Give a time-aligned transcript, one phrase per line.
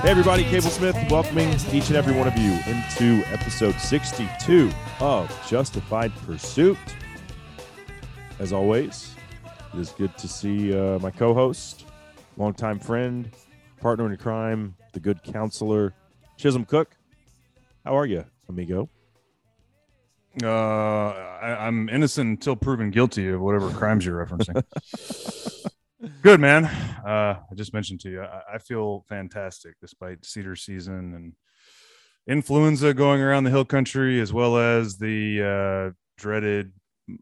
[0.00, 4.70] Hey everybody, Cable Smith welcoming each and every one of you into episode 62
[5.00, 6.78] of Justified Pursuit.
[8.38, 9.14] As always,
[9.74, 11.84] it is good to see uh, my co-host,
[12.38, 13.30] longtime friend,
[13.78, 15.92] partner in crime, the good counselor,
[16.38, 16.96] Chisholm Cook.
[17.84, 18.88] How are you, amigo?
[20.42, 20.48] Uh,
[21.42, 24.62] I, I'm innocent until proven guilty of whatever crimes you're referencing.
[26.22, 26.64] Good man.
[26.64, 31.32] Uh, I just mentioned to you, I, I feel fantastic despite cedar season and
[32.28, 36.72] influenza going around the hill country, as well as the uh, dreaded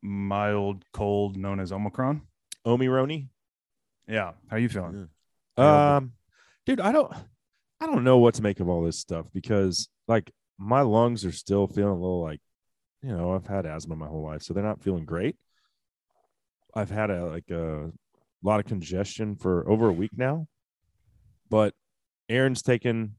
[0.02, 2.22] mild cold known as Omicron.
[2.64, 3.28] Omi Roni?
[4.08, 5.08] Yeah, how you feeling?
[5.56, 6.12] Um,
[6.66, 7.12] dude, I don't,
[7.80, 11.32] I don't know what to make of all this stuff because like my lungs are
[11.32, 12.40] still feeling a little like,
[13.06, 15.36] you know, I've had asthma my whole life, so they're not feeling great.
[16.74, 17.92] I've had a like a
[18.42, 20.46] lot of congestion for over a week now,
[21.48, 21.74] but
[22.28, 23.14] Aaron's taken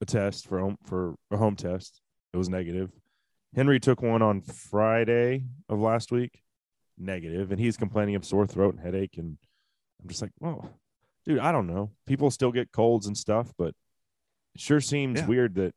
[0.00, 2.00] a test for home for a home test.
[2.32, 2.90] It was negative.
[3.54, 6.42] Henry took one on Friday of last week,
[6.98, 9.16] negative, and he's complaining of sore throat and headache.
[9.18, 9.36] And
[10.02, 10.68] I'm just like, well,
[11.24, 11.90] dude, I don't know.
[12.06, 13.74] People still get colds and stuff, but
[14.54, 15.26] it sure seems Yeah.
[15.26, 15.74] weird that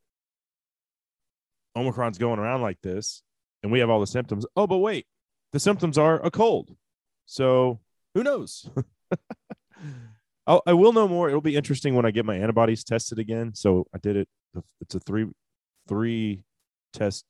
[1.76, 3.22] Omicron's going around like this
[3.64, 4.46] and we have all the symptoms.
[4.56, 5.06] Oh, but wait,
[5.52, 6.76] the symptoms are a cold.
[7.26, 7.80] So
[8.14, 8.70] who knows?
[10.48, 11.30] I'll, I will know more.
[11.30, 13.54] It'll be interesting when I get my antibodies tested again.
[13.54, 14.28] So I did it.
[14.82, 15.28] It's a three,
[15.88, 16.44] three
[16.94, 17.26] test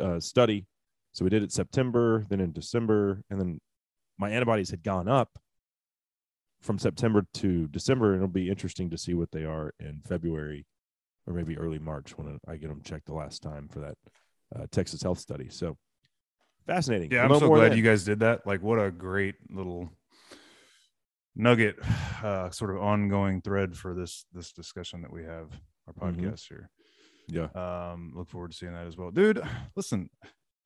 [0.00, 0.66] uh, study.
[1.12, 3.60] So we did it September, then in December, and then
[4.18, 5.38] my antibodies had gone up
[6.60, 8.14] from September to December.
[8.14, 10.66] And it'll be interesting to see what they are in February
[11.26, 13.94] or maybe early March when I get them checked the last time for that
[14.54, 15.48] uh, Texas Health study.
[15.50, 15.76] So
[16.66, 17.10] fascinating.
[17.10, 17.78] Yeah, I'm so glad then.
[17.78, 18.46] you guys did that.
[18.46, 19.90] Like, what a great little
[21.34, 21.76] nugget,
[22.22, 25.50] uh, sort of ongoing thread for this this discussion that we have
[26.00, 26.16] our Mhm.
[26.20, 26.70] podcast here.
[27.28, 27.48] Yeah.
[27.54, 29.40] Um, look forward to seeing that as well, dude.
[29.76, 30.10] Listen,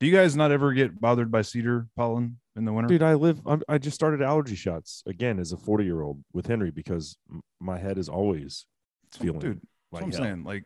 [0.00, 2.88] do you guys not ever get bothered by cedar pollen in the winter?
[2.88, 3.41] Dude, I live.
[3.47, 7.16] I'm, I just started allergy shots again as a 40 year old with Henry because
[7.30, 8.66] m- my head is always
[9.12, 9.38] feeling.
[9.41, 9.60] dude,
[9.93, 10.21] like I'm hell.
[10.22, 10.44] saying.
[10.44, 10.65] Like,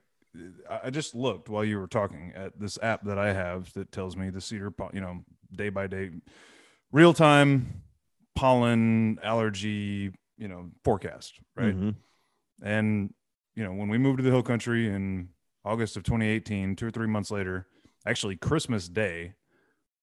[0.69, 4.16] I- just looked while you were talking at this app that I have that tells
[4.16, 5.25] me the cedar, you know,
[5.55, 6.10] day by day,
[6.91, 7.82] real time
[8.34, 11.77] pollen allergy, you know, forecast, right?
[11.77, 11.94] Mhm.
[12.62, 13.15] And
[13.55, 15.28] you know, when we moved to the hill country in
[15.62, 17.66] August of 2018, two or three months later,
[18.06, 19.34] actually Christmas Day,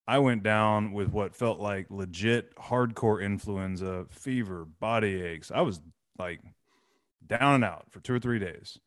[0.08, 5.50] I went down with what felt like legit hardcore influenza, fever, body aches.
[5.50, 5.82] I was
[6.20, 6.42] like
[7.26, 8.78] down and out for two or three days.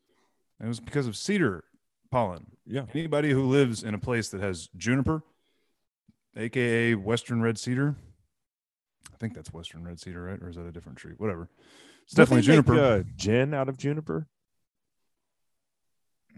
[0.63, 1.65] And it was because of cedar
[2.13, 2.47] pollen.
[2.65, 2.85] Yeah.
[2.95, 5.25] Anybody who lives in a place that has juniper,
[6.37, 7.97] aka Western red cedar,
[9.13, 10.41] I think that's Western red cedar, right?
[10.41, 11.15] Or is that a different tree?
[11.17, 11.49] Whatever.
[12.05, 12.81] It's Don't definitely make, juniper.
[12.81, 14.29] uh, gin out of juniper.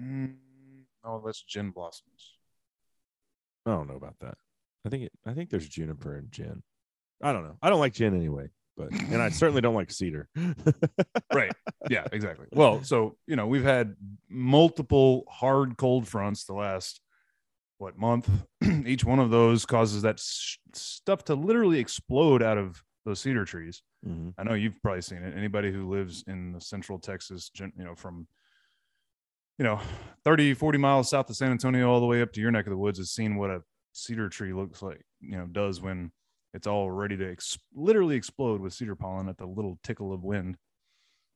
[0.00, 0.36] Mm,
[1.04, 2.32] oh, that's gin blossoms.
[3.66, 4.38] I don't know about that.
[4.86, 6.62] I think it, I think there's juniper and gin.
[7.22, 7.56] I don't know.
[7.62, 10.28] I don't like gin anyway, but and I certainly don't like cedar.
[11.32, 11.52] right.
[11.90, 12.46] Yeah, exactly.
[12.52, 13.94] Well, so, you know, we've had
[14.28, 17.00] multiple hard cold fronts the last
[17.78, 18.28] what month?
[18.86, 23.44] Each one of those causes that s- stuff to literally explode out of those cedar
[23.44, 23.82] trees.
[24.06, 24.34] Mhm.
[24.38, 25.36] I know you've probably seen it.
[25.36, 28.26] Anybody who lives in the central Texas, you know, from
[29.58, 29.80] you know,
[30.24, 32.70] 30, 40 miles south of San Antonio all the way up to your neck of
[32.70, 33.62] the woods has seen what a
[33.92, 36.10] cedar tree looks like, you know, does when
[36.54, 40.22] it's all ready to ex- literally explode with cedar pollen at the little tickle of
[40.24, 40.56] wind.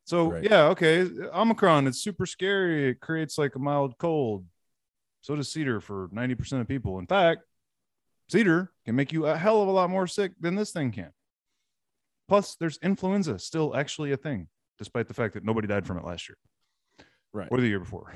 [0.06, 0.44] So, Right.
[0.44, 1.02] yeah, okay.
[1.34, 2.88] Omicron, it's super scary.
[2.90, 4.46] It creates like a mild cold.
[5.20, 6.98] So does cedar for 90% of people.
[6.98, 7.42] In fact,
[8.30, 11.12] cedar can make you a hell of a lot more sick than this thing can.
[12.28, 14.48] Plus, there's influenza still actually a thing,
[14.78, 16.38] despite the fact that nobody died from it last year
[17.32, 17.48] Right.
[17.50, 18.12] or the year before.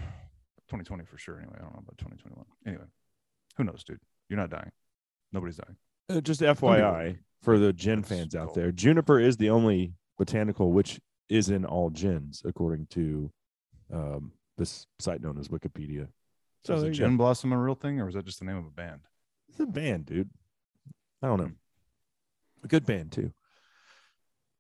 [0.69, 1.39] 2020 for sure.
[1.39, 2.47] Anyway, I don't know about 2021.
[2.67, 2.87] Anyway,
[3.57, 4.01] who knows, dude?
[4.29, 4.71] You're not dying.
[5.33, 5.77] Nobody's dying.
[6.09, 11.01] Uh, just FYI for the gin fans out there, juniper is the only botanical which
[11.29, 13.31] is in all gins, according to
[13.93, 16.07] um, this site known as Wikipedia.
[16.65, 17.07] So So is there a you go.
[17.07, 19.01] gin blossom a real thing, or was that just the name of a band?
[19.49, 20.31] It's a band, dude.
[21.23, 21.51] I don't know.
[22.65, 23.33] A good band too.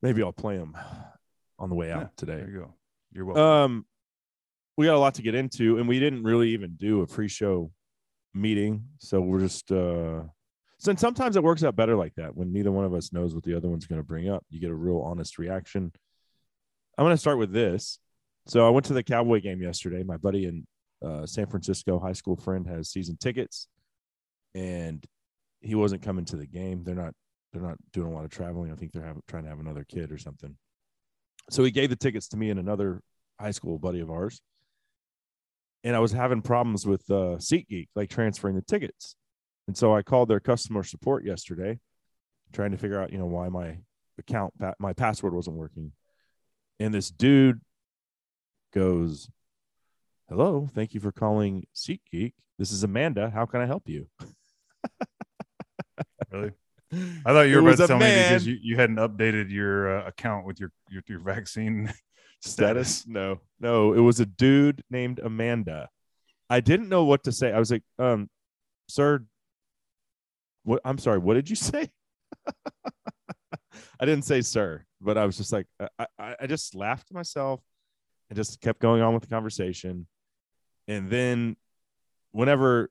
[0.00, 0.76] Maybe I'll play them
[1.58, 2.36] on the way out Yeah, today.
[2.38, 2.74] There you go.
[3.12, 3.42] You're welcome.
[3.44, 3.86] Um,
[4.76, 7.70] we got a lot to get into, and we didn't really even do a pre-show
[8.34, 10.22] meeting, so we're just uh.
[10.82, 13.44] So sometimes it works out better like that when neither one of us knows what
[13.44, 14.44] the other one's going to bring up.
[14.50, 15.92] You get a real honest reaction.
[16.98, 18.00] I'm going to start with this.
[18.48, 20.02] So I went to the Cowboy game yesterday.
[20.02, 20.66] My buddy and
[21.00, 23.68] uh, San Francisco high school friend has season tickets,
[24.56, 25.04] and
[25.60, 26.82] he wasn't coming to the game.
[26.82, 27.14] They're not
[27.52, 28.72] they're not doing a lot of traveling.
[28.72, 30.56] I think they're having, trying to have another kid or something.
[31.50, 33.02] So he gave the tickets to me and another
[33.38, 34.40] high school buddy of ours.
[35.84, 39.14] And I was having problems with uh, SeatGeek, like transferring the tickets.
[39.66, 41.78] And so I called their customer support yesterday,
[42.52, 43.78] trying to figure out, you know, why my
[44.18, 45.92] account, my password wasn't working.
[46.80, 47.60] And this dude
[48.72, 49.30] goes,
[50.28, 52.32] Hello, thank you for calling SeatGeek.
[52.58, 53.30] This is Amanda.
[53.30, 54.08] How can I help you?
[56.30, 56.52] Really?
[56.92, 60.06] I thought you were about to tell me because you, you hadn't updated your uh,
[60.06, 61.92] account with your your, your vaccine
[62.40, 63.06] status.
[63.06, 65.88] No, no, it was a dude named Amanda.
[66.50, 67.52] I didn't know what to say.
[67.52, 68.28] I was like, um,
[68.88, 69.24] sir,
[70.64, 71.88] what I'm sorry, what did you say?
[74.00, 75.66] I didn't say sir, but I was just like,
[75.98, 77.60] I, I, I just laughed to myself
[78.28, 80.06] and just kept going on with the conversation.
[80.88, 81.56] And then
[82.32, 82.90] whenever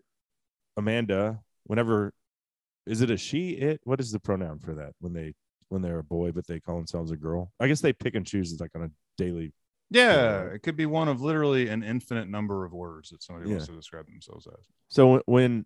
[0.77, 2.13] Amanda, whenever
[2.87, 5.33] is it a she, it, what is the pronoun for that when they
[5.69, 7.51] when they're a boy but they call themselves a girl?
[7.59, 9.51] I guess they pick and choose it's like on a daily
[9.89, 13.67] Yeah, it could be one of literally an infinite number of words that somebody wants
[13.67, 14.65] to describe themselves as.
[14.87, 15.65] So when- when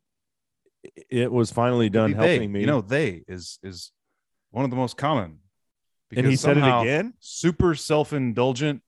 [1.10, 2.30] it was finally done Could be they.
[2.34, 3.92] helping me, You know, they is is
[4.52, 5.40] one of the most common.
[6.16, 7.14] and he said it again.
[7.20, 8.82] Super self-indulgent,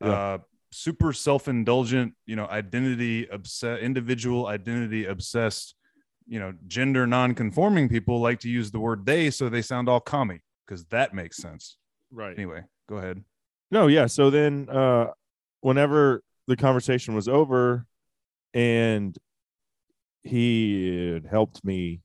[0.00, 0.08] Yeah.
[0.08, 0.38] uh,
[0.72, 2.14] super self-indulgent.
[2.26, 5.74] You know, identity obsessed, individual identity obsessed.
[6.26, 10.00] You know, gender non-conforming people like to use the word they, so they sound all
[10.00, 11.76] commie because that makes sense.
[12.10, 12.32] Right.
[12.36, 13.22] Anyway, go ahead.
[13.70, 14.06] No, yeah.
[14.06, 15.08] So then, uh,
[15.60, 17.86] whenever the conversation was over,
[18.54, 19.16] and
[20.24, 22.00] he helped me,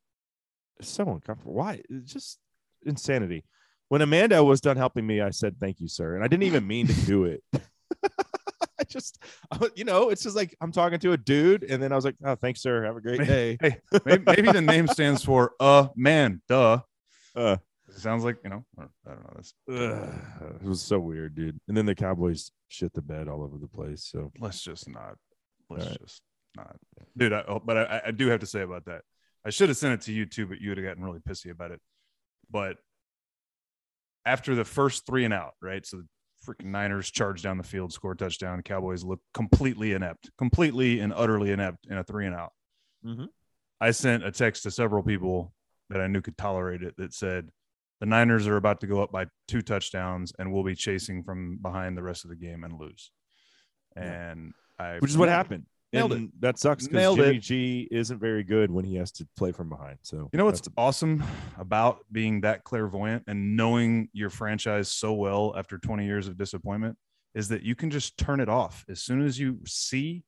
[0.81, 1.53] so uncomfortable.
[1.53, 1.81] Why?
[1.89, 2.37] It's just
[2.85, 3.43] insanity.
[3.87, 6.67] When Amanda was done helping me, I said, "Thank you, sir," and I didn't even
[6.67, 7.43] mean to do it.
[8.79, 9.21] I just,
[9.75, 12.15] you know, it's just like I'm talking to a dude, and then I was like,
[12.23, 12.85] "Oh, thanks, sir.
[12.85, 13.57] Have a great day."
[14.05, 16.41] Maybe, maybe the name stands for a man.
[16.47, 16.81] Duh.
[17.35, 17.57] Uh,
[17.87, 18.63] It sounds like you know.
[18.77, 19.33] I don't know.
[19.35, 21.59] That's, Ugh, it was so weird, dude.
[21.67, 24.05] And then the Cowboys shit the bed all over the place.
[24.05, 25.15] So let's just not.
[25.69, 25.97] Let's right.
[26.01, 26.21] just
[26.55, 26.75] not,
[27.17, 27.33] dude.
[27.33, 29.01] I, oh, but I, I do have to say about that.
[29.45, 31.51] I should have sent it to you too, but you would have gotten really pissy
[31.51, 31.79] about it.
[32.51, 32.77] But
[34.25, 35.85] after the first three and out, right?
[35.85, 36.07] So the
[36.45, 38.61] freaking Niners charge down the field, score a touchdown.
[38.63, 42.51] Cowboys look completely inept, completely and utterly inept in a three and out.
[43.05, 43.27] Mhm.
[43.79, 45.53] I sent a text to several people
[45.89, 47.49] that I knew could tolerate it that said,
[47.99, 51.57] the Niners are about to go up by two touchdowns and we'll be chasing from
[51.57, 53.11] behind the rest of the game and lose.
[53.95, 54.03] Yeah.
[54.31, 55.65] And I, which is what happened.
[55.91, 57.39] Nailed and that sucks because Nailed Jimmy it.
[57.41, 59.97] G isn't very good when he has to play from behind.
[60.03, 61.23] So You know what's that's- awesome
[61.57, 66.97] about being that clairvoyant and knowing your franchise so well after 20 years of disappointment
[67.33, 70.23] is that you can just turn it off as soon as you see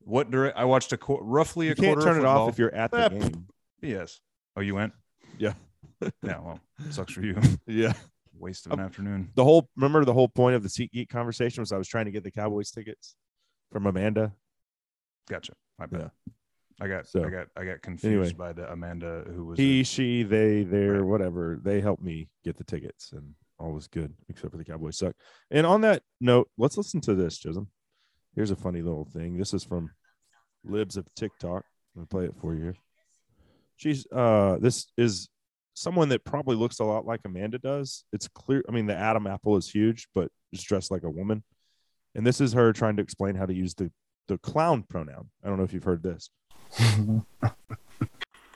[0.00, 0.56] what direct.
[0.56, 2.74] I watched a qu- roughly you a can't quarter turn of it off if you're
[2.74, 3.46] at the Ah, game.
[3.82, 4.20] Yes.
[4.56, 4.92] Oh, you went?
[5.38, 5.52] Yeah.
[6.22, 6.38] Yeah.
[6.40, 7.36] Well, sucks for you.
[7.66, 7.92] Yeah.
[8.38, 9.30] Waste of an afternoon.
[9.34, 12.12] The whole remember the whole point of the SeatGeek conversation was I was trying to
[12.12, 13.16] get the Cowboys tickets
[13.72, 14.32] from Amanda.
[15.28, 15.52] Gotcha.
[15.78, 16.00] My bad.
[16.26, 16.32] Yeah.
[16.80, 17.08] I got.
[17.08, 17.48] So, I got.
[17.56, 18.32] I got confused anyway.
[18.34, 19.58] by the Amanda who was.
[19.58, 21.02] He, she, they, their, Right.
[21.04, 21.58] whatever.
[21.62, 25.14] They helped me get the tickets, and all was good except for the Cowboys suck.
[25.50, 27.68] And on that note, let's listen to this, Chisholm.
[28.36, 29.36] Here's a funny little thing.
[29.36, 29.90] This is from
[30.64, 31.64] Libs of TikTok.
[31.96, 32.62] I'm gonna play it for you.
[32.62, 32.74] here.
[33.76, 35.28] She's uh this is
[35.74, 38.04] someone that probably looks a lot like Amanda does.
[38.12, 38.62] It's clear.
[38.68, 41.42] I mean, the Adam apple is huge, but is dressed like a woman.
[42.14, 43.90] And this is her trying to explain how to use the
[44.28, 45.30] the clown pronoun.
[45.42, 46.30] I don't know if you've heard this.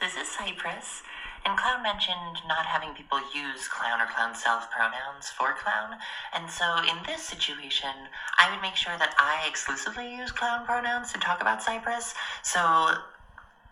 [0.03, 1.05] This is Cypress,
[1.47, 5.97] and Clown mentioned not having people use clown or clown self pronouns for clown,
[6.35, 11.13] and so in this situation, I would make sure that I exclusively use clown pronouns
[11.13, 12.97] to talk about Cypress, so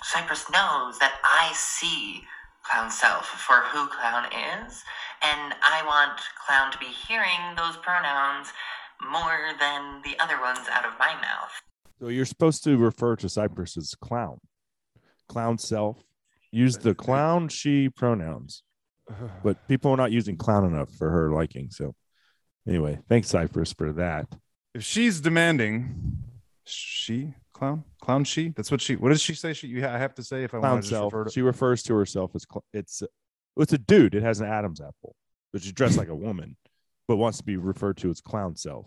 [0.05, 2.23] Cypress knows that I see
[2.63, 4.85] clown self for who clown is,
[5.21, 8.53] and I want clown to be hearing those pronouns
[9.03, 11.61] more than the other ones out of my mouth.
[12.01, 14.39] So you're supposed to refer to Cypress as clown,
[15.29, 16.03] clown self.
[16.51, 18.63] Use the clown she pronouns,
[19.45, 21.71] but people are not using clown enough for her liking.
[21.71, 21.95] So
[22.67, 24.27] anyway, thanks Cypress for that.
[24.75, 26.17] if she's demanding,
[26.65, 28.49] she clown clown she.
[28.57, 28.97] That's what she.
[28.97, 29.53] What does she say?
[29.53, 29.67] She.
[29.67, 29.83] You.
[29.83, 31.13] ha- I have to say if I want to self.
[31.13, 31.31] refer to.
[31.31, 33.03] She refers to herself as cl- it's
[33.59, 34.15] it's a dude.
[34.15, 35.15] It has an Adam's apple,
[35.53, 36.57] but she's dressed like a woman,
[37.07, 38.87] but wants to be referred to as clown self.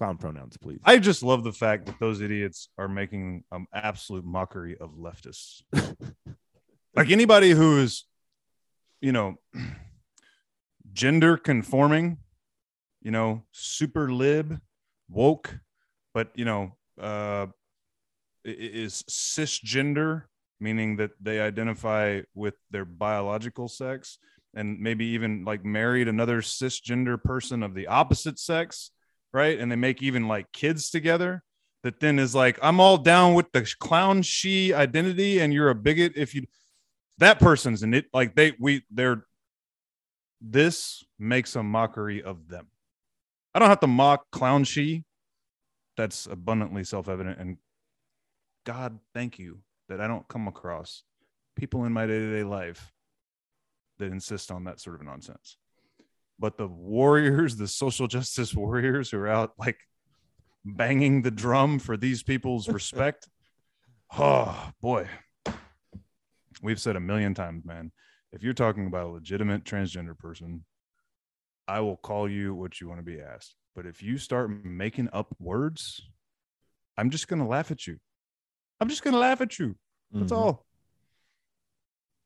[0.00, 0.80] Clown pronouns, please.
[0.82, 5.60] I just love the fact that those idiots are making an absolute mockery of leftists.
[6.96, 8.06] like anybody who is,
[9.02, 9.34] you know,
[10.94, 12.16] gender conforming,
[13.02, 14.58] you know, super lib,
[15.10, 15.58] woke,
[16.14, 17.48] but you know, uh,
[18.42, 20.22] is cisgender
[20.60, 24.16] meaning that they identify with their biological sex
[24.54, 28.90] and maybe even like married another cisgender person of the opposite sex,
[29.32, 29.58] right?
[29.58, 31.42] And they make even like kids together.
[31.82, 35.74] That then is like, I'm all down with the clown she identity, and you're a
[35.74, 36.46] bigot if you.
[37.18, 38.06] That person's in it.
[38.12, 39.24] Like they, we, they're.
[40.42, 42.66] This makes a mockery of them.
[43.54, 45.04] I don't have to mock clown she.
[45.96, 47.38] That's abundantly self evident.
[47.38, 47.56] And
[48.64, 51.02] God, thank you that I don't come across
[51.56, 52.92] people in my day to day life
[53.98, 55.56] that insist on that sort of nonsense.
[56.40, 59.78] But the warriors, the social justice warriors who are out like
[60.64, 63.28] banging the drum for these people's respect,
[64.16, 65.06] oh boy.
[66.62, 67.92] We've said a million times, man.
[68.32, 70.64] If you're talking about a legitimate transgender person,
[71.68, 73.54] I will call you what you want to be asked.
[73.74, 76.02] But if you start making up words,
[76.96, 77.98] I'm just going to laugh at you.
[78.80, 79.76] I'm just going to laugh at you.
[80.12, 80.36] That's Mhm.
[80.36, 80.66] all.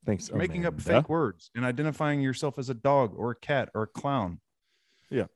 [0.04, 0.28] Thanks.
[0.28, 3.82] You're making up fake words and identifying yourself as a dog or a cat or
[3.82, 4.40] a clown.
[5.10, 5.26] Yeah.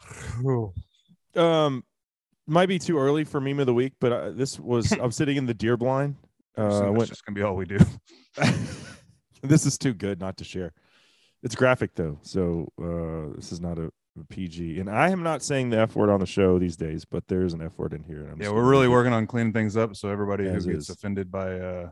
[1.34, 1.82] Um,
[2.46, 5.38] might be too early for meme of the week, but uh, this was I'm sitting
[5.38, 6.16] in the deer blind.
[6.56, 7.78] So Uh, that's went, just gonna be all we do.
[9.42, 10.74] this is too good not to share.
[11.42, 13.90] It's graphic though, so uh, this is not a,
[14.20, 14.78] a PG.
[14.78, 17.42] And I am not saying the F word on the show these days, but there
[17.42, 18.28] is an F word in here.
[18.30, 19.96] I'm yeah, we're really working on cleaning things up.
[19.96, 20.90] So everybody who gets is.
[20.90, 21.90] offended by uh,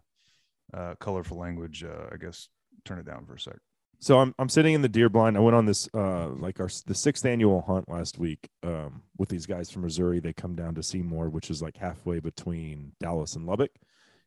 [0.74, 2.48] uh, colorful language, uh, I guess
[2.84, 3.56] turn it down for a sec.
[4.02, 5.36] So I'm I'm sitting in the deer blind.
[5.36, 9.28] I went on this uh like our the sixth annual hunt last week um with
[9.28, 10.20] these guys from Missouri.
[10.20, 13.72] They come down to Seymour, which is like halfway between Dallas and Lubbock,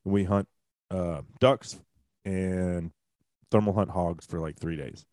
[0.05, 0.47] and we hunt
[0.91, 1.79] uh ducks
[2.23, 2.91] and
[3.50, 5.05] thermal hunt hogs for like three days.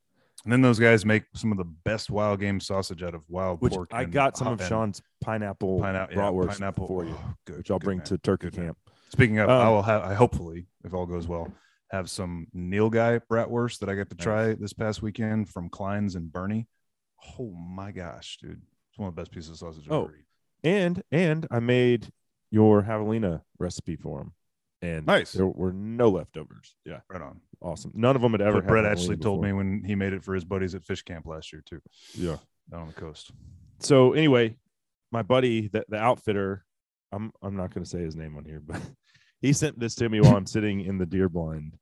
[0.45, 3.61] And then those guys make some of the best wild game sausage out of wild
[3.61, 3.91] Which pork.
[3.93, 7.79] I got some of Sean's pineapple pineapple, yeah, pineapple for you, oh, good, which I'll
[7.79, 8.07] bring man.
[8.07, 8.75] to turkey Good man.
[9.11, 10.03] Speaking of, I Um, will have.
[10.03, 11.53] I hopefully, if all goes well,
[11.91, 14.25] have some nilgai bratwurst that I got to Nice.
[14.25, 16.67] try this past weekend from Klein's and Boerne.
[17.39, 18.63] Oh my gosh, dude!
[18.91, 20.27] It's one of the best pieces of sausage I've Oh, ever eaten.
[20.63, 22.13] And and I made
[22.51, 24.33] your javelina recipe for him,
[24.83, 25.33] and Nice.
[25.33, 26.77] there were no leftovers.
[26.85, 27.41] Yeah, Right on.
[27.61, 27.93] awesome.
[27.95, 28.63] None of them had ever.
[28.63, 31.53] Brett actually told me when he made it for his buddies at fish camp last
[31.53, 31.81] year too,
[32.15, 32.39] Yeah.
[32.71, 33.33] down on the coast.
[33.81, 34.57] so anyway,
[35.13, 36.65] my buddy, the, the outfitter,
[37.13, 38.81] I'm I'm not going to say his name on here, but
[39.41, 41.75] he sent this to me while I'm sitting in the deer blind.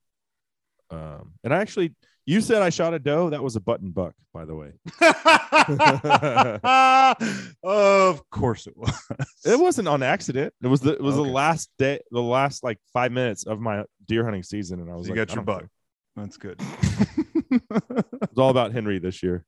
[0.91, 1.95] Um, and I actually,
[2.25, 3.29] you said I shot a doe.
[3.31, 4.73] That was a button buck, by the way.
[7.63, 8.93] of course it was.
[9.45, 10.53] It wasn't on accident.
[10.63, 11.27] It was the it was Okay.
[11.27, 14.95] the last day, the last like five minutes of my deer hunting season, and I
[14.95, 15.61] was you like, got your buck.
[15.61, 15.71] care.
[16.17, 16.59] That's good.
[17.51, 19.45] it's all about Henry this year.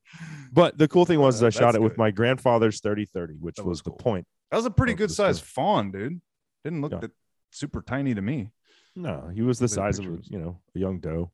[0.53, 3.65] But the cool thing was, Uh, I shot it with my grandfather's 30-30, which That
[3.67, 4.27] was, was the point.
[4.51, 6.21] That was a pretty good the sized fawn, dude.
[6.65, 6.99] Didn't look Yeah.
[7.01, 7.13] that
[7.51, 8.51] super tiny to me.
[8.97, 11.31] No, he was the The size of a, you know a young doe.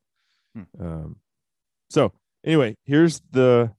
[0.54, 0.62] Hmm.
[0.85, 1.16] Um,
[1.90, 2.12] so
[2.44, 3.73] anyway, here's the.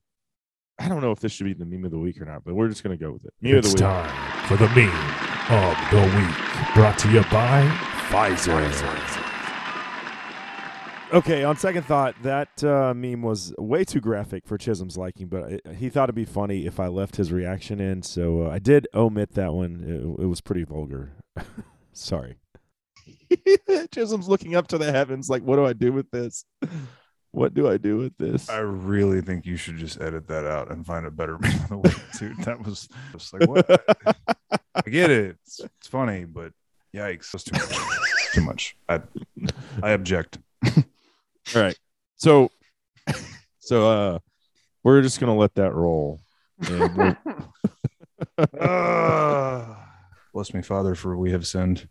[0.79, 2.53] I don't know if this should be the meme of the week or not, but
[2.53, 3.33] we're just gonna go with it.
[3.41, 3.91] Meme It's of the week.
[3.93, 4.89] time for the meme
[5.49, 7.67] of the week, brought to you by
[8.09, 9.36] Pfizer.
[11.13, 15.61] Okay, on second thought, that uh, meme was way too graphic for Chisholm's liking, but
[15.65, 18.59] I, he thought it'd be funny if I left his reaction in, so uh, I
[18.59, 19.83] did omit that one.
[20.19, 21.13] It, it was pretty vulgar.
[21.93, 22.35] Sorry.
[23.91, 26.45] Chisholm's looking up to the heavens, like, what do I do with this?
[27.31, 28.49] What do I do with this?
[28.49, 31.69] I really think you should just edit that out and find a better meme of
[31.69, 32.37] the week, dude.
[32.45, 33.69] That was just like what?
[34.73, 35.37] I get it.
[35.43, 36.53] It's, it's funny, but
[36.95, 38.33] yikes, that's too much.
[38.33, 38.77] too much.
[38.89, 39.01] I
[39.83, 40.39] I object.
[41.55, 41.77] All right.
[42.15, 42.49] So,
[43.59, 44.19] so uh,
[44.83, 46.19] we're just gonna let that roll.
[46.67, 47.17] And we'll-
[48.59, 49.87] Ah,
[50.33, 51.87] bless me, Father, for we have sinned.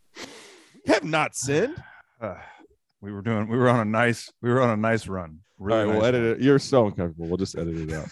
[0.86, 1.76] We have not sinned.
[2.20, 2.44] Ah,
[3.00, 3.48] we were doing.
[3.48, 4.30] We were on a nice.
[4.42, 5.40] We were on a nice run.
[5.58, 6.42] Really All right, we'll nice edit it.
[6.44, 7.26] You're so uncomfortable.
[7.28, 8.08] We'll just edit it out.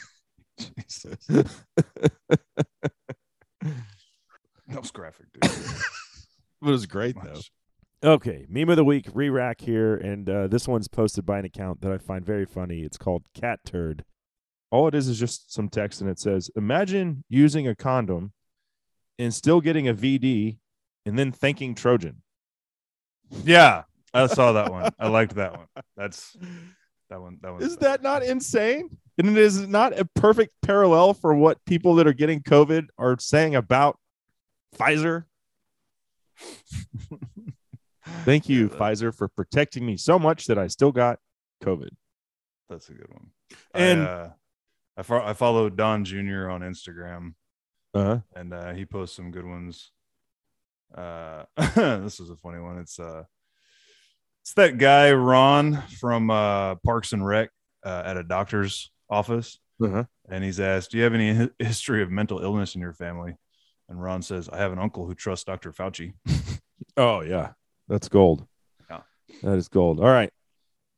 [0.59, 0.71] run.
[0.89, 1.27] Jesus.
[4.69, 5.51] That was graphic, dude.
[6.63, 7.41] It was great though.
[8.03, 8.11] Much.
[8.11, 11.81] Okay, meme of the week, re-rack here, and uh, this one's posted by an account
[11.81, 12.81] that I find very funny.
[12.81, 14.05] It's called Cat Turd.
[14.71, 18.33] All it is is just some text, and it says, "Imagine using a condom
[19.19, 20.59] and still getting a VD,
[21.07, 22.23] and then thanking Trojan."
[23.45, 24.93] Yeah, I saw that one.
[24.99, 25.67] I liked that one.
[25.97, 26.37] That's
[27.11, 27.39] that one.
[27.43, 27.63] That one.
[27.63, 28.97] Is that not insane?
[29.19, 33.17] And it is not a perfect parallel for what people that are getting COVID are
[33.19, 33.99] saying about
[34.77, 35.25] Pfizer.
[38.25, 41.19] Thank you, Yeah, Pfizer, for protecting me so much that I still got
[41.63, 41.91] COVID.
[42.69, 43.27] That's a good one.
[43.75, 44.31] And- I, uh,
[44.97, 46.49] I, fo- I follow Don Jr.
[46.49, 47.35] on Instagram,
[47.93, 49.91] Uh, and uh, he posts some good ones.
[50.95, 51.45] Uh,
[51.75, 52.79] this is a funny one.
[52.79, 53.25] It's uh,
[54.43, 57.51] It's that guy Ron from uh, Parks and Rec
[57.85, 60.05] uh, at a doctor's office, Uh-huh.
[60.29, 63.35] and he's asked, "Do you have any history of mental illness in your family?"
[63.89, 65.73] And Ron says, "I have an uncle who trusts Dr.
[65.73, 66.15] Fauci."
[66.97, 67.55] Oh yeah,
[67.89, 68.47] that's gold.
[68.91, 69.01] Yeah.
[69.43, 70.01] that is gold.
[70.01, 70.31] All right,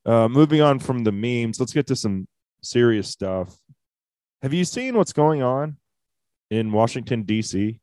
[0.04, 2.26] uh, moving on from the memes, let's get to some
[2.62, 3.56] serious stuff.
[4.42, 5.76] Have you seen what's going on
[6.50, 7.80] in Washington D.C.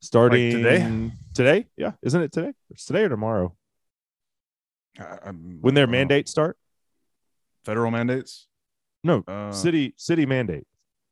[0.00, 1.10] Starting today?
[1.34, 2.52] Today, yeah, isn't it today?
[2.70, 3.54] It's today or tomorrow
[4.98, 6.56] I'm- when their mandates start?
[7.64, 8.46] federal mandates.
[9.02, 10.66] No, Uh, city city mandate.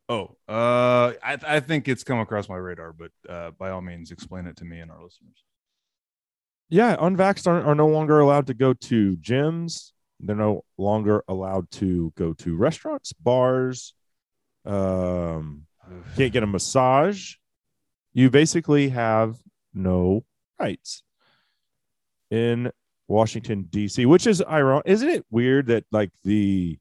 [0.08, 4.10] Oh, uh, I, I think it's come across my radar, but uh, by all means,
[4.12, 5.42] explain it to me and our listeners.
[6.68, 9.92] Yeah, unvaxxed are, are no longer allowed to go to gyms.
[10.20, 13.94] They're no longer allowed to go to restaurants, bars.
[14.64, 15.66] Um,
[16.16, 17.34] can't get a massage.
[18.12, 19.36] You basically have
[19.74, 20.24] no
[20.58, 21.02] rights
[22.30, 22.70] in
[23.08, 24.84] Washington D.C., which is ironic.
[24.86, 26.78] Isn't it weird that like the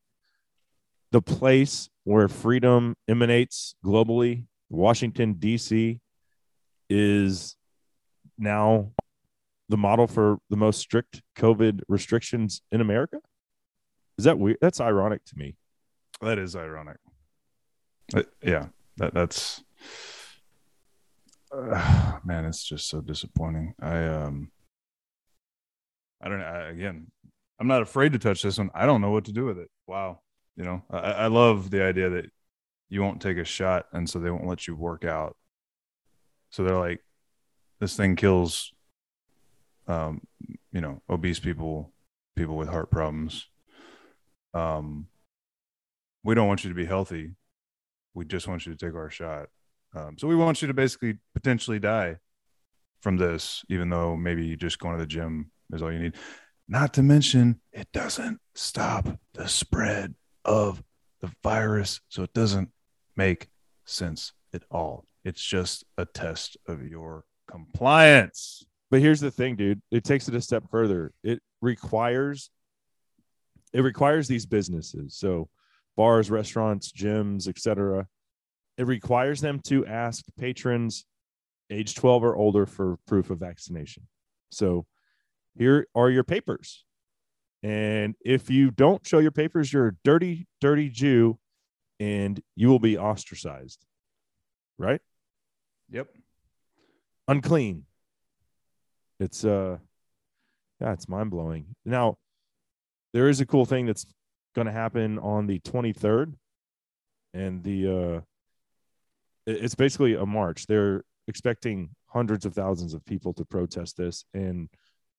[1.12, 6.00] the place where freedom emanates globally, Washington D.C.,
[6.90, 7.56] is
[8.38, 8.92] now
[9.70, 13.20] the model for the most strict COVID restrictions in America?
[14.17, 14.58] Is that weird?
[14.62, 15.55] That's ironic to me.
[16.22, 16.98] That is ironic.
[18.15, 18.67] Uh, yeah,
[18.98, 19.63] that that's
[21.53, 23.74] uh, man, it's just so disappointing.
[23.82, 24.51] I um,
[26.22, 26.67] I don't know.
[26.70, 27.08] Again,
[27.60, 28.70] I'm not afraid to touch this one.
[28.74, 29.70] I don't know what to do with it.
[29.88, 30.20] Wow,
[30.55, 32.29] you know, I, I love the idea that
[32.89, 35.36] you won't take a shot, and so they won't let you work out.
[36.51, 37.01] So they're like,
[37.79, 38.73] this thing kills,
[39.88, 40.22] um,
[40.72, 41.92] you know, obese people,
[42.36, 43.48] people with heart problems.
[44.54, 45.08] Um,
[46.24, 47.36] we don't want you to be healthy.
[48.13, 49.48] We just want you to take our shot.
[49.96, 52.17] Um, so we want you to basically potentially die
[53.02, 56.15] from this, even though maybe just going to the gym is all you need.
[56.67, 60.15] Not to mention, it doesn't stop the spread
[60.46, 60.82] of
[61.22, 62.00] the virus.
[62.10, 62.69] So it doesn't
[63.15, 63.50] make
[63.86, 65.06] sense at all.
[65.26, 68.65] It's just a test of your compliance.
[68.93, 69.82] But here's the thing, dude.
[69.89, 71.13] It takes it a step further.
[71.23, 72.51] It requires
[73.73, 75.49] it requires these businesses, so
[75.97, 78.06] bars, restaurants, gyms, etc.
[78.77, 81.08] It requires them to ask patrons
[81.71, 84.03] age 12 or older for proof of vaccination.
[84.51, 84.86] So
[85.58, 86.86] here are your papers.
[87.63, 91.39] And if you don't show your papers, you're a dirty, dirty Jew
[91.99, 93.84] and you will be ostracized.
[94.77, 95.01] Right?
[95.89, 96.10] Yep.
[97.27, 97.86] unclean.
[99.19, 99.78] It's uh
[100.80, 101.76] yeah, it's mind blowing.
[101.86, 102.17] Now,
[103.13, 104.06] there is a cool thing that's
[104.56, 106.34] going to happen on the 23rd,
[107.34, 108.21] and the uh
[109.45, 110.67] it's basically a march.
[110.67, 114.69] They're expecting hundreds of thousands of people to protest this, and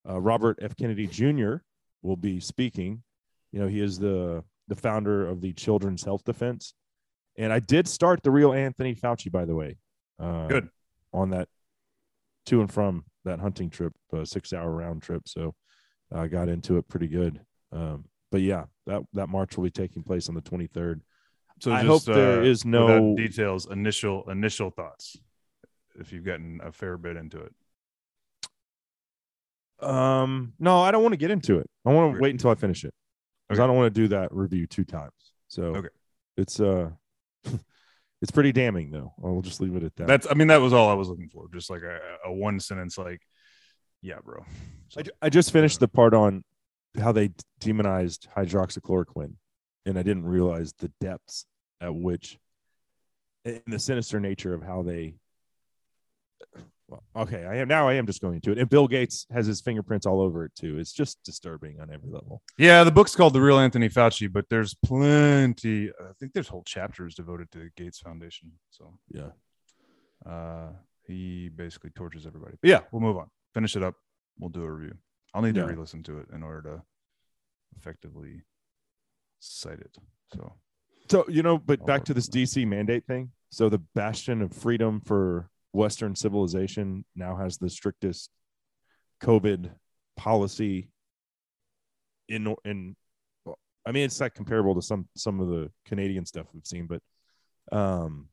[0.08, 0.76] uh, Robert F.
[0.76, 1.56] Kennedy Jr.
[2.02, 3.02] will be speaking.
[3.52, 6.74] You know, he is the the founder of the Children's Health Defense,
[7.36, 9.76] and I did start the real Anthony Fauci, by the way.
[10.18, 10.68] Uh, Good.
[11.12, 11.48] on that
[12.46, 15.22] to and from that hunting trip, uh, six hour round trip.
[15.28, 15.54] So
[16.12, 17.40] I got into it pretty good.
[17.72, 21.00] Um, but yeah, that that march will be taking place on the 23rd.
[21.60, 23.66] So I just, hope there uh, is no- details.
[23.70, 25.16] Initial initial thoughts,
[25.98, 27.54] if you've gotten a fair bit into it.
[29.80, 31.68] Um, no, I don't want to get into it.
[31.84, 32.94] I want to wait until I finish it
[33.48, 33.64] because Okay.
[33.64, 35.12] I don't want to do that review two times.
[35.48, 35.88] So Okay.
[36.36, 36.90] it's uh,
[38.24, 39.12] it's pretty damning though.
[39.22, 40.06] I'll just leave it at that.
[40.06, 41.46] That's I mean that was all I was looking for.
[41.52, 43.20] Just like a, a one sentence, like,
[44.00, 44.46] yeah, bro.
[44.88, 46.42] So, I, I just finished the part on
[46.98, 49.34] how they demonized hydroxychloroquine,
[49.84, 51.44] and I didn't realize the depths
[51.82, 52.38] at which,
[53.44, 55.16] and the sinister nature of how they.
[56.88, 57.88] Well, okay, I am now.
[57.88, 60.52] I am just going into it, and Bill Gates has his fingerprints all over it
[60.54, 60.78] too.
[60.78, 62.42] It's just disturbing on every level.
[62.58, 65.88] yeah, the book's called The Real Anthony Fauci, but there's plenty.
[65.90, 68.52] I think there's whole chapters devoted to the Gates Foundation.
[68.70, 69.30] So Yeah.
[70.30, 70.72] uh,
[71.06, 72.56] he basically tortures everybody.
[72.60, 73.30] But yeah, we'll move on.
[73.54, 73.94] Finish it up.
[74.38, 74.96] We'll do a review.
[75.32, 75.62] I'll need Yeah.
[75.62, 76.82] to re-listen to it in order to
[77.78, 78.42] effectively
[79.40, 79.96] cite it.
[80.34, 80.52] So
[81.10, 82.28] So you know, but I'll back to this.
[82.28, 83.32] DC mandate thing.
[83.50, 88.30] So the bastion of freedom for Western civilization now has the strictest
[89.20, 89.70] COVID
[90.16, 90.88] policy.
[92.28, 92.94] In in,
[93.84, 97.02] I mean, it's not comparable to some some of the Canadian stuff we've seen, but
[97.76, 98.28] um,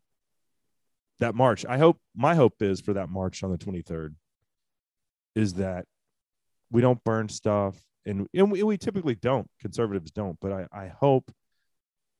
[1.19, 1.65] that march.
[1.65, 4.15] I hope my hope is for that march on the twenty third
[5.36, 5.86] is that
[6.69, 7.75] we don't burn stuff,
[8.06, 9.49] and and we, we typically don't.
[9.60, 11.32] Conservatives don't, but I I hope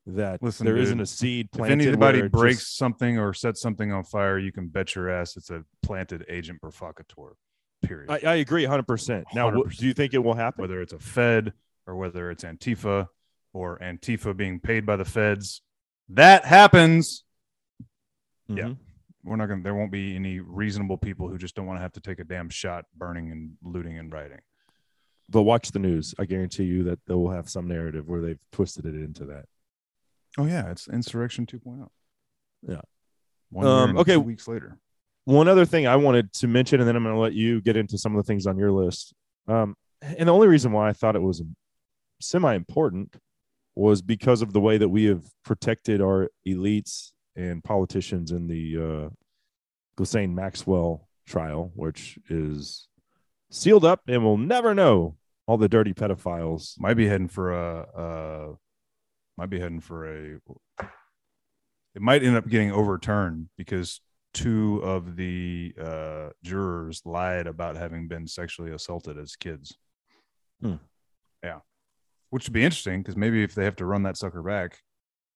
[0.08, 1.82] that Listen, there dude, not a seed planted.
[1.82, 5.38] if anybody breaks just- something or sets something on fire, you can bet your ass
[5.38, 7.34] it's a planted agent provocateur.
[7.84, 8.10] Period.
[8.12, 9.24] I, I agree 100%.
[9.34, 9.78] Now, what, 100%.
[9.78, 10.62] do you think it will happen?
[10.62, 11.54] whether it's a Fed
[11.88, 13.08] or whether it's Antifa
[13.54, 15.62] or Antifa being paid by the Feds,
[16.10, 17.24] that happens.
[18.48, 18.64] yeah.
[18.66, 18.78] Mhm.
[19.24, 19.62] We're not gonna.
[19.62, 22.24] There won't be any reasonable people who just don't want to have to take a
[22.24, 24.40] damn shot, burning and looting and rioting.
[25.30, 26.16] But watch the news.
[26.18, 29.46] I guarantee you that they will have some narrative where they've twisted it into that.
[30.38, 31.88] Oh yeah, it's insurrection 2.0.
[32.68, 32.82] Yeah.
[33.50, 34.14] One Um, okay.
[34.14, 34.78] two weeks later.
[35.26, 37.78] One other thing I wanted to mention, and then I'm going to let you get
[37.78, 39.14] into some of the things on your list.
[39.48, 41.44] Um, and the only reason why I thought it was
[42.20, 43.16] semi important
[43.76, 48.78] was because of the way that we have protected our elites and politicians in the
[48.78, 49.10] uh,
[49.96, 52.88] Ghislaine Maxwell trial, which is
[53.50, 55.16] sealed up and we'll never know
[55.46, 56.80] all the dirty pedophiles.
[56.80, 58.54] Might be heading for a.
[59.42, 60.38] Might be heading for a.
[61.96, 64.00] It might end up getting overturned because
[64.36, 69.76] two of the uh, jurors lied about having been sexually assaulted as kids.
[70.62, 70.76] Hmm.
[71.44, 71.62] Yeah,
[72.30, 74.78] which would be interesting because maybe if they have to run that sucker back,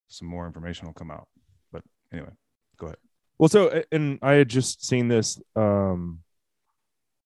[0.08, 1.28] some more information will come out.
[1.72, 1.82] But
[2.14, 2.30] anyway,
[2.78, 3.00] go ahead.
[3.40, 5.42] Well, so and I had just seen this.
[5.56, 6.20] Um,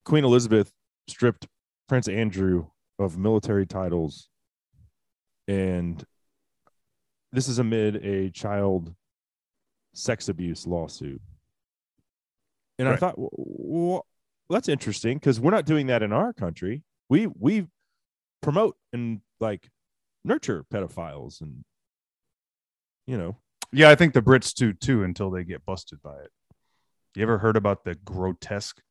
[0.06, 0.72] Queen Elizabeth
[1.10, 1.46] stripped
[1.90, 4.30] Prince Andrew of military titles,
[5.46, 6.06] and
[7.32, 8.94] this is amid a child
[9.94, 11.22] sex abuse lawsuit.
[12.78, 14.02] And I thought, w- w-
[14.50, 16.84] that's interesting because we're not doing that in our country.
[17.10, 17.68] We we
[18.42, 19.70] promote and like
[20.24, 21.64] nurture pedophiles, and
[23.06, 23.36] you know,
[23.72, 26.32] yeah, I think the Brits do too until they get busted by it.
[27.16, 28.82] You ever heard about the grotesque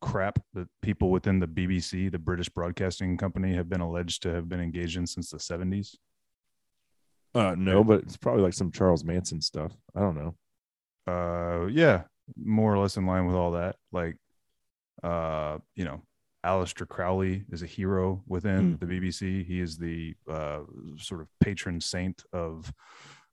[0.00, 4.48] crap that people within the BBC, the British Broadcasting Company, have been alleged to have
[4.48, 5.96] been engaged in since the 70s?
[7.34, 9.72] Uh, no, but it's probably like some Charles Manson stuff.
[9.94, 10.34] I don't know.
[11.06, 12.02] Uh, yeah,
[12.36, 13.76] more or less in line with all that.
[13.90, 14.16] Like,
[15.02, 16.02] uh, you know,
[16.44, 18.84] Aleister Crowley is a hero within Hmm.
[18.84, 19.44] the BBC.
[19.44, 20.60] He is the uh,
[20.98, 22.72] sort of patron saint of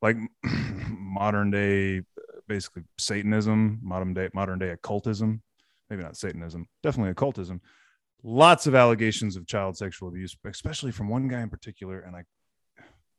[0.02, 0.18] like
[0.90, 2.02] modern day,
[2.48, 5.42] basically Satanism, modern day, modern day occultism.
[5.90, 7.62] Maybe not Satanism, definitely occultism.
[8.24, 12.02] Lots of allegations of child sexual abuse, especially from one guy in particular.
[12.02, 12.24] And I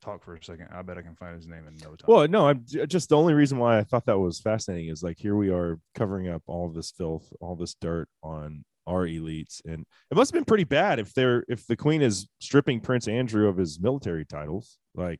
[0.01, 0.67] talk for a second.
[0.73, 2.05] I bet I can find his name in no time.
[2.07, 5.17] Well, no, I'm just the only reason why I thought that was fascinating is like
[5.17, 9.85] here we are covering up all this filth, all this dirt on our elites, and
[10.09, 13.47] it must have been pretty bad if they're if the queen is stripping Prince Andrew
[13.47, 15.19] of his military titles, like,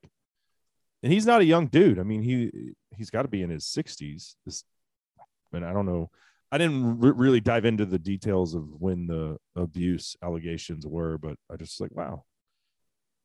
[1.03, 1.99] and he's not a young dude.
[1.99, 4.35] I mean, he he's got to be in his sixties.
[4.45, 4.63] This,
[5.53, 6.09] and I don't know.
[6.51, 11.37] I didn't re- really dive into the details of when the abuse allegations were, but
[11.49, 12.25] I just like, wow,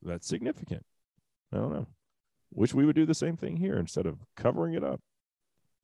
[0.02, 0.84] that's significant.
[1.52, 1.86] I don't know.
[2.52, 5.00] Wish we would do the same thing here instead of covering it up.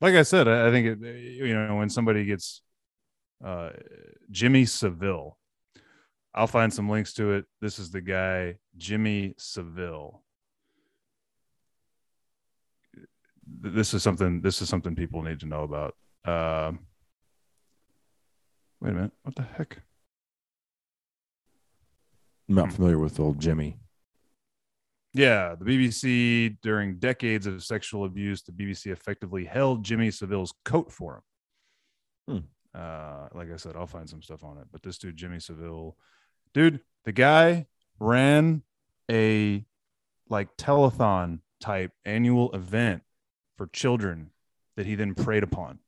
[0.01, 2.63] like I said, I think it, you know when somebody gets
[3.45, 3.71] uh,
[4.31, 5.39] Jimmy Savile,
[6.35, 7.45] I'll find some links to it.
[7.61, 10.23] This is the guy Jimmy Savile.
[13.61, 14.41] This is something.
[14.41, 15.95] This is something people need to know about.
[16.25, 16.81] Um,
[18.81, 19.13] wait a minute.
[19.23, 19.79] What the heck?
[22.49, 23.82] I'm not familiar with old Jimmy.
[25.15, 30.91] Yeah, the BBC during decades of sexual abuse, the BBC effectively held Jimmy Savile's coat
[30.91, 31.17] for
[32.27, 32.45] him.
[32.75, 34.67] Uh, like I said, I'll find some stuff on it.
[34.73, 35.97] But this dude, Jimmy Savile,
[36.55, 37.67] dude, the guy
[37.99, 38.63] ran
[39.11, 39.67] a
[40.31, 43.03] like telethon type annual event
[43.59, 44.31] for children
[44.77, 45.81] that he then preyed upon.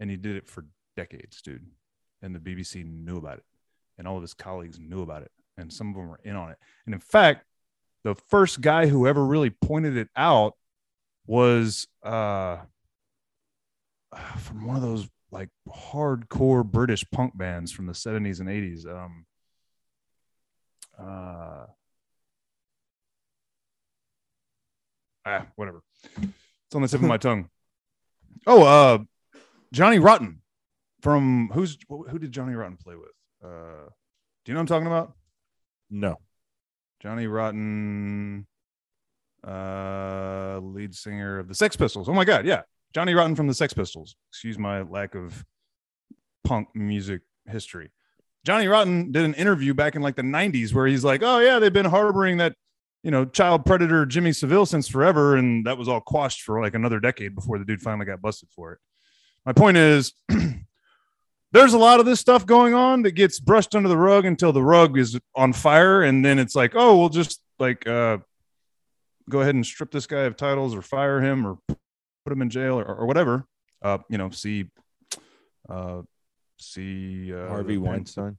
[0.00, 0.64] And he did it for
[0.96, 1.66] decades, dude.
[2.22, 3.44] And the BBC knew about it.
[3.96, 5.30] And all of his colleagues knew about it.
[5.56, 6.58] And some of them were in on it.
[6.86, 7.44] And in fact,
[8.02, 10.54] the first guy who ever really pointed it out
[11.26, 12.58] was uh
[14.38, 18.86] from one of those like hardcore British punk bands from the 70s and 80s.
[18.86, 19.26] Um
[20.98, 21.66] uh
[25.24, 25.82] ah, whatever.
[26.16, 27.48] It's on the tip of my tongue.
[28.46, 28.98] Oh, uh
[29.72, 30.42] Johnny Rotten
[31.02, 33.12] from who's who did Johnny Rotten play with?
[33.44, 33.88] Uh
[34.44, 35.12] do you know what I'm talking about?
[35.90, 36.16] No.
[37.00, 38.46] Johnny Rotten,
[39.46, 42.08] uh, lead singer of the Sex Pistols.
[42.08, 42.62] Oh my God, yeah,
[42.94, 44.16] Johnny Rotten from the Sex Pistols.
[44.30, 45.44] Excuse my lack of
[46.44, 47.90] punk music history.
[48.44, 51.58] Johnny Rotten did an interview back in like the '90s where he's like, "Oh yeah,
[51.58, 52.54] they've been harboring that,
[53.02, 56.74] you know, child predator Jimmy Savile since forever, and that was all quashed for like
[56.74, 58.78] another decade before the dude finally got busted for it."
[59.46, 60.12] My point is.
[61.52, 64.52] there's a lot of this stuff going on that gets brushed under the rug until
[64.52, 68.18] the rug is on fire and then it's like oh we'll just like uh
[69.28, 72.50] go ahead and strip this guy of titles or fire him or put him in
[72.50, 73.44] jail or, or whatever
[73.82, 74.66] uh you know see
[75.68, 76.02] uh
[76.60, 78.36] see uh, Harvey Weinstein.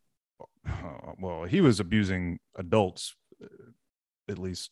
[0.68, 3.48] uh, well, he was abusing adults, uh,
[4.30, 4.70] at least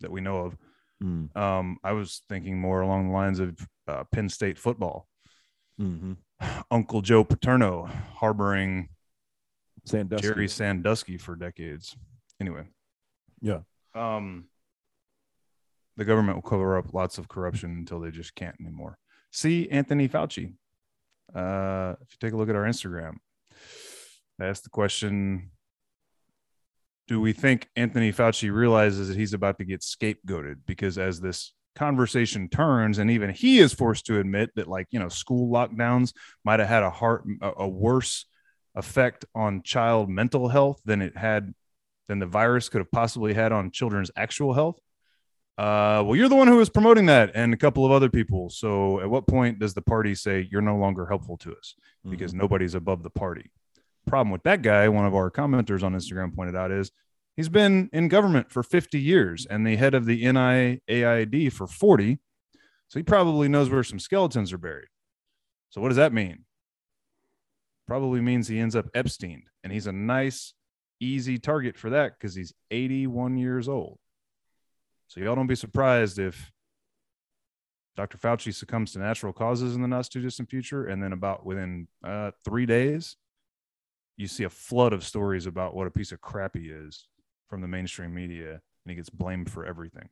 [0.00, 0.56] that we know of.
[1.02, 1.36] Mm.
[1.36, 3.56] Um, I was thinking more along the lines of
[3.88, 5.06] uh, Penn State football.
[5.80, 6.12] Mm-hmm.
[6.70, 8.88] Uncle Joe Paterno harboring
[9.84, 10.26] Sandusky.
[10.26, 11.96] Jerry Sandusky for decades.
[12.40, 12.64] Anyway,
[13.40, 13.60] Yeah.
[13.94, 14.48] um,
[15.96, 18.98] the government will cover up lots of corruption until they just can't anymore.
[19.30, 20.54] See Anthony Fauci.
[21.34, 23.14] Uh, if you take a look at our Instagram,
[24.40, 25.50] I asked the question
[27.06, 30.60] Do we think Anthony Fauci realizes that he's about to get scapegoated?
[30.66, 34.98] Because as this conversation turns, and even he is forced to admit that, like, you
[34.98, 36.12] know, school lockdowns
[36.44, 38.26] might have had a heart, a, worse
[38.74, 41.54] effect on child mental health than it had,
[42.08, 44.78] than the virus could have possibly had on children's actual health.
[45.56, 48.50] Uh, well, you're the one who was promoting that, and a couple of other people.
[48.50, 51.74] So, at what point does the party say you're no longer helpful to us
[52.08, 52.40] because Mm-hmm.
[52.40, 53.50] nobody's above the party?
[54.06, 56.90] Problem with that guy, one of our commenters on Instagram pointed out, is
[57.36, 62.18] he's been in government for 50 years and the head of the NIAID for 40.
[62.88, 64.88] So he probably knows where some skeletons are buried.
[65.70, 66.44] So, what does that mean?
[67.86, 70.54] Probably means he ends up Epstein, and he's a nice,
[71.00, 73.98] easy target for that because he's 81 years old.
[75.08, 76.52] So y'all don't be surprised if
[77.96, 78.18] Dr.
[78.18, 81.88] Fauci succumbs to natural causes in the not too distant future, and then about within
[82.02, 83.16] uh, three days,
[84.16, 87.06] you see a flood of stories about what a piece of crap he is
[87.48, 90.08] from the mainstream media, and he gets blamed for everything.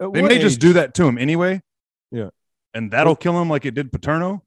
[0.00, 1.62] At They may just do that to him anyway.
[2.10, 2.30] Yeah.
[2.72, 4.42] and that'll kill him like it did Paterno.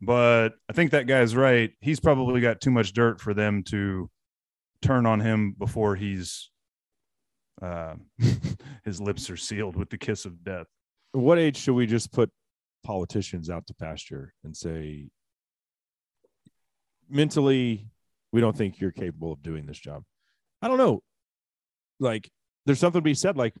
[0.00, 1.70] But I think that guy's right.
[1.80, 4.10] He's probably got too much dirt for them to
[4.80, 6.50] turn on him before he's
[7.60, 7.94] uh,
[8.84, 10.66] his lips are sealed with the kiss of death.
[11.14, 12.30] At what age should we just put
[12.82, 15.08] politicians out to pasture and say
[17.08, 17.86] mentally
[18.32, 20.02] we don't think you're capable of doing this job
[20.62, 21.02] i don't know.
[22.00, 22.30] Like
[22.66, 23.54] there's something to be said like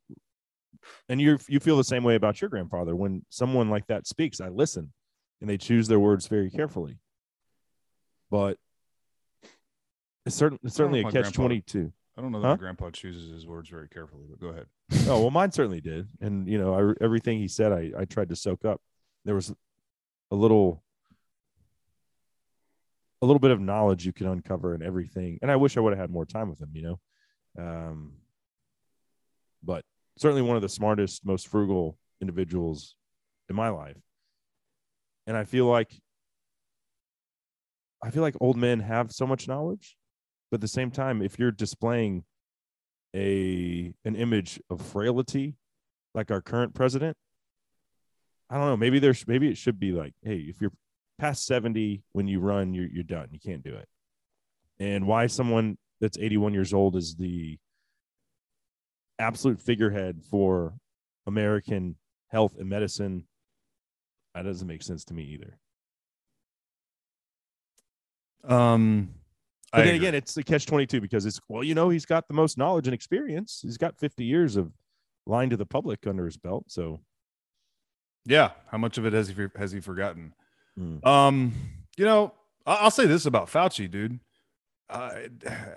[1.08, 2.96] and you you feel the same way about your grandfather.
[2.96, 4.92] When someone like that speaks i listen
[5.40, 6.98] and they choose their words very carefully.
[8.30, 8.56] But
[10.24, 12.54] it's certain it's certainly a catch 22 I don't know that Huh?
[12.54, 14.66] my grandpa chooses his words very carefully, but go ahead.
[15.08, 16.08] oh well mine certainly did.
[16.20, 18.80] And you know I, everything he said I, I tried to soak up.
[19.24, 19.52] There was
[20.30, 20.82] a little
[23.22, 25.38] a little bit of knowledge you can uncover and everything.
[25.40, 27.00] And i wish i would have had more time with him you know?
[27.58, 28.12] Um
[29.62, 29.84] but
[30.18, 32.96] certainly one of the smartest most frugal individuals
[33.48, 33.96] in my life.
[35.26, 35.92] And i feel like
[38.02, 39.96] i feel like old men have so much knowledge
[40.50, 42.24] but at the same time if you're displaying
[43.14, 45.54] a an image of frailty
[46.14, 47.16] like our current president
[48.50, 50.72] i don't know maybe there's maybe it should be like hey if you're
[51.18, 53.28] past 70 when you run you're, you're done.
[53.30, 53.88] You can't do it.
[54.78, 57.58] And why someone that's 81 years old is the
[59.18, 60.74] absolute figurehead for
[61.26, 61.94] american
[62.28, 63.24] health and medicine
[64.34, 65.58] that doesn't make sense to me either.
[68.44, 69.10] Um,
[69.70, 70.08] but I then agree.
[70.08, 72.86] again it's the catch 22 because it's well you know he's got the most knowledge
[72.86, 73.60] and experience.
[73.62, 74.72] He's got 50 years of
[75.26, 77.00] lying to the public under his belt so.
[78.24, 80.32] Yeah, how much of it has he has he forgotten?
[80.78, 81.04] Mm.
[81.06, 81.52] Um,
[81.96, 82.32] you know,
[82.66, 84.20] I- I'll say this about Fauci, dude.
[84.88, 85.12] Uh,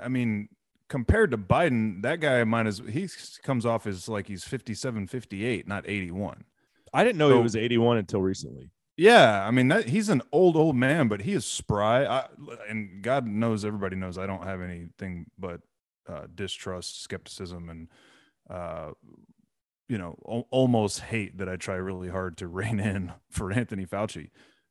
[0.02, 0.50] I mean,
[0.90, 3.08] compared to Biden, that guy mine is he
[3.44, 6.44] comes off as like he's 57, 58, not 81.
[6.94, 8.70] I didn't know he was 81 until recently.
[8.98, 12.06] Yeah, I mean that he's an old old man, but he is spry.
[12.06, 12.28] I,
[12.70, 15.60] and God knows, everybody knows, I don't have anything but
[16.08, 17.88] uh, distrust, skepticism, and
[18.50, 18.92] uh,
[19.90, 23.86] you know, al- almost hate that I try really hard to rein in for Anthony
[23.86, 24.30] Fauci.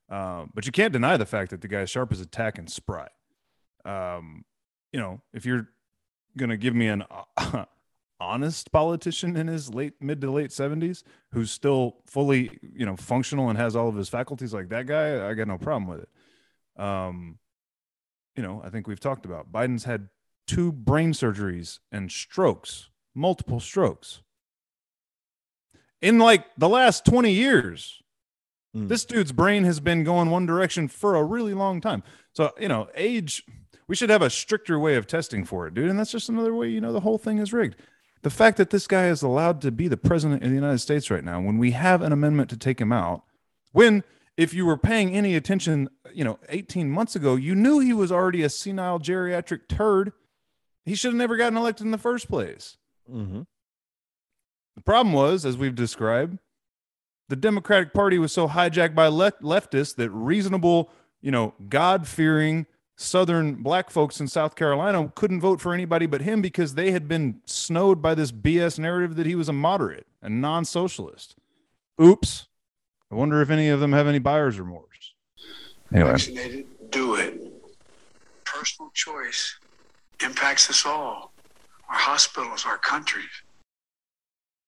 [0.09, 2.71] Um, but you can't deny the fact that the guy's sharp as a tack and
[2.71, 3.09] spry.
[3.85, 4.45] Um,
[4.93, 5.69] you know, if you're
[6.37, 7.05] gonna give me an
[8.21, 13.49] honest politician in his late mid to late 70s who's still fully you know functional
[13.49, 16.83] and has all of his faculties like that guy i got no problem with it
[16.83, 17.39] um
[18.37, 20.09] you know i think we've talked about biden's had
[20.47, 24.23] two brain surgeries and strokes multiple strokes
[26.01, 28.01] in like the last 20 years
[28.75, 28.89] Mm.
[28.89, 32.69] this dude's brain has been going one direction for a really long time so you
[32.69, 33.45] know age
[33.87, 36.55] we should have a stricter way of testing for it dude and that's just another
[36.55, 37.77] way you know the whole thing is rigged
[38.25, 41.11] the fact that this guy is allowed to be the president of the United States
[41.11, 43.23] right now, when we have an amendment to take him out,
[43.73, 44.03] when
[44.39, 48.11] if you were paying any attention, you know, 18 months ago, you knew he was
[48.11, 50.13] already a senile geriatric turd.
[50.87, 52.79] He should have never gotten elected in the first place.
[53.13, 53.43] Mm-hmm.
[54.75, 56.39] The problem was, as we've described,
[57.29, 62.67] the Democratic Party was so hijacked by le- leftists that reasonable, you know, God fearing
[62.97, 67.09] Southern black folks in South Carolina couldn't vote for anybody but him because they had
[67.09, 71.37] been snowed by this BS narrative that he was a moderate and non socialist.
[72.01, 72.47] Oops.
[73.11, 75.15] I wonder if any of them have any buyer's remorse.
[75.93, 77.41] Anyway, vaccinated, do it.
[78.45, 79.59] Personal choice
[80.25, 81.33] impacts us all,
[81.89, 83.31] our hospitals, our countries.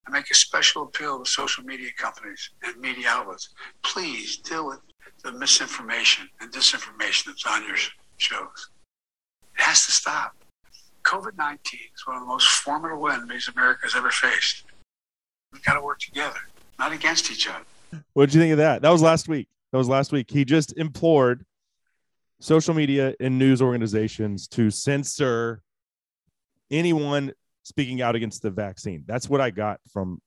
[0.06, 3.50] I make a special appeal to social media companies and media outlets.
[3.82, 4.78] Please deal with
[5.24, 7.76] the misinformation and disinformation that's on your
[8.16, 8.70] shows.
[9.58, 10.36] It has to stop.
[11.04, 14.64] COVID 19 is one of the most formidable enemies America's ever faced.
[15.52, 16.38] We've got to work together,
[16.78, 17.64] not against each other.
[18.12, 18.82] What did you think of that?
[18.82, 19.48] That was last week.
[19.72, 20.30] That was last week.
[20.30, 21.44] He just implored
[22.40, 25.62] social media and news organizations to censor
[26.70, 27.32] anyone
[27.66, 29.02] speaking out against the vaccine.
[29.08, 30.20] That's what I got from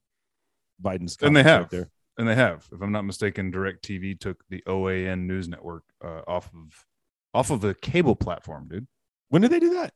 [0.84, 1.62] Biden's And they have.
[1.62, 1.90] right there.
[2.18, 6.48] and they have, if I'm not mistaken, DirecTV took the OAN news network uh, off
[6.54, 6.86] of
[7.34, 8.88] off of the cable platform, dude.
[9.30, 9.94] When did they do that?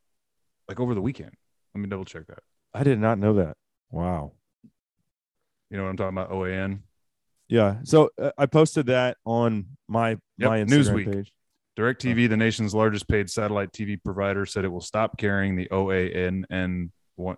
[0.69, 1.31] Like over the weekend.
[1.75, 2.39] Let me double check that.
[2.73, 3.57] I did not know that.
[3.91, 4.31] Wow.
[5.69, 6.31] You know what I'm talking about?
[6.31, 6.79] OAN.
[7.49, 7.77] Yeah.
[7.83, 10.69] So uh, I posted that on my Yep, my Instagram
[11.05, 11.13] Newsweek.
[11.13, 11.33] page.
[11.77, 16.91] DirecTV, the nation's largest paid satellite TV provider, said it will stop carrying the OANN
[17.15, 17.37] one.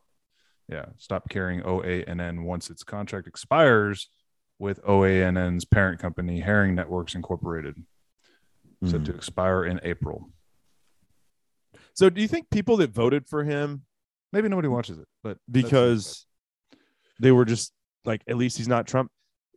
[0.67, 4.09] Yeah, stop carrying OANN once its contract expires
[4.57, 7.75] with OANN's parent company, Herring Networks Incorporated,
[8.83, 9.05] set Mhm.
[9.05, 10.31] to expire in April.
[11.93, 13.85] So do you think people that voted for him
[14.33, 16.25] Maybe nobody watches it, but because
[17.21, 17.71] they were just
[18.03, 19.09] like at least he's not Trump.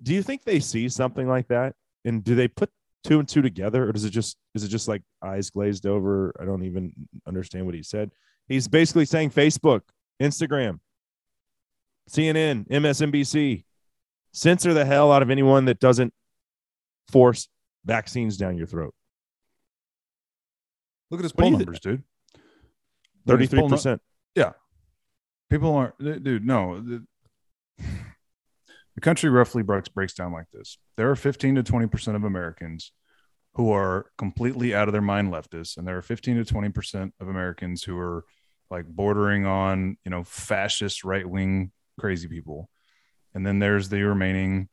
[0.05, 2.71] Do you think they see something like that and do they put
[3.03, 6.33] two and two together or does it just is it just like eyes glazed over?
[6.41, 6.93] I don't even
[7.27, 8.13] understand what he said.
[8.47, 9.81] He's basically saying Facebook,
[10.21, 10.81] Instagram,
[12.09, 13.65] CNN, MSNBC,
[14.33, 16.13] censor the hell out of anyone that doesn't
[17.11, 17.49] force
[17.85, 18.95] vaccines down your throat.
[21.11, 22.03] look at his poll numbers, dude.
[23.27, 23.99] Look at his poll nu- 33%.
[24.35, 24.53] Yeah,
[25.51, 27.05] people aren't dude no the,
[28.95, 32.25] the country roughly breaks, breaks down like this there are 15 to 20 percent of
[32.25, 32.93] americans
[33.55, 37.15] who are completely out of their mind leftists and there are 15 to 20 percent
[37.21, 38.25] of americans who are
[38.71, 42.69] like bordering on you know fascist right-wing crazy people.
[43.35, 44.69] And then there's the remaining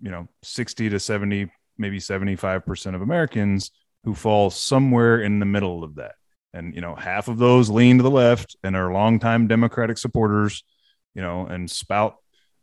[0.00, 3.70] you know 60 to 70 maybe 75 percent of americans
[4.04, 6.14] who fall somewhere in the middle of that.
[6.52, 10.64] And you know half of those lean to the left and are longtime democratic supporters
[11.14, 12.16] you know and spout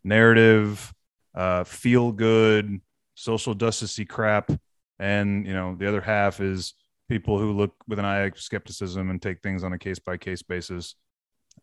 [0.04, 0.94] narrative
[1.36, 2.82] uh feel good
[3.16, 4.52] social justicey crap.
[4.98, 6.74] And you know the other half is
[7.10, 10.16] people who look with an eye of skepticism and take things on a case by
[10.16, 10.96] case basis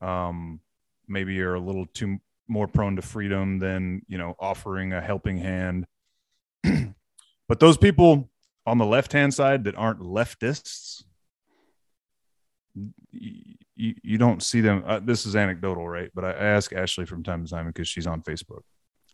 [0.03, 0.61] um
[1.09, 5.39] maybe are a little too more prone to freedom than you know offering a helping
[5.39, 5.87] hand
[7.49, 8.29] but those people
[8.67, 11.05] on the left hand side that aren't leftists
[13.11, 14.83] you, you don't see them.
[14.87, 16.11] Uh, this is anecdotal, right?
[16.15, 18.61] But I ask Ashley from time to time because she's on Facebook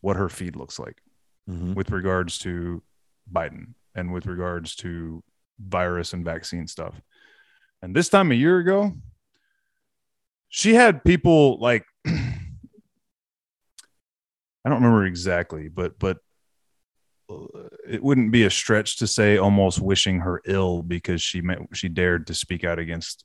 [0.01, 1.01] what her feed looks like
[1.49, 1.75] Mhm.
[1.75, 2.83] with regards to
[3.33, 5.23] Biden and with regards to
[5.67, 7.01] virus and vaccine stuff.
[7.83, 8.93] And this time a year ago,
[10.49, 12.11] she had people like I
[14.69, 16.19] don't remember exactly, but but
[17.31, 21.59] uh, it wouldn't be a stretch to say almost wishing her ill because she met,
[21.73, 23.25] she dared to speak out against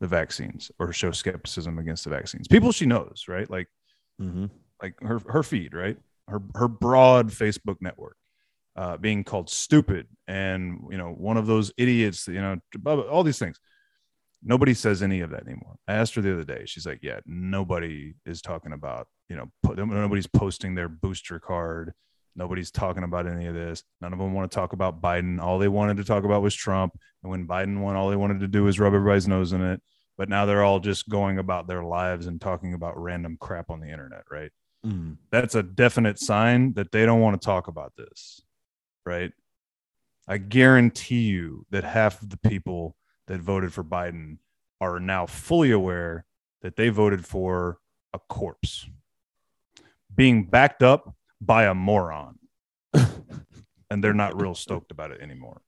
[0.00, 2.46] the vaccines or show skepticism against the vaccines.
[2.48, 3.48] People she knows, right?
[3.50, 3.68] Like
[4.20, 4.50] Mhm.
[4.82, 5.96] like her her feed, right?
[6.28, 8.16] Her her broad Facebook network,
[8.80, 12.56] uh, being called stupid and you know one of those idiots, you know,
[13.10, 13.58] all these things.
[14.42, 15.76] Nobody says any of that anymore.
[15.88, 16.62] I asked her the other day.
[16.64, 21.92] She's like, "Yeah, nobody is talking about you know po- nobody's posting their booster card.
[22.36, 23.82] Nobody's talking about any of this.
[24.00, 25.40] None of them want to talk about Biden.
[25.40, 26.92] All they wanted to talk about was Trump.
[27.22, 29.82] And when Biden won, all they wanted to do was rub everybody's nose in it.
[30.16, 33.80] But now they're all just going about their lives and talking about random crap on
[33.80, 34.52] the internet, right?
[34.86, 35.16] Mhm.
[35.32, 38.40] that's a definite sign that they don't want to talk about this,
[39.08, 39.32] right?
[40.28, 42.96] I guarantee you that half of the people
[43.26, 44.38] that voted for Biden
[44.80, 46.26] are now fully aware
[46.60, 47.78] that they voted for
[48.12, 48.86] a corpse
[50.14, 52.38] being backed up by a moron.
[53.90, 55.62] and they're not real stoked about it anymore.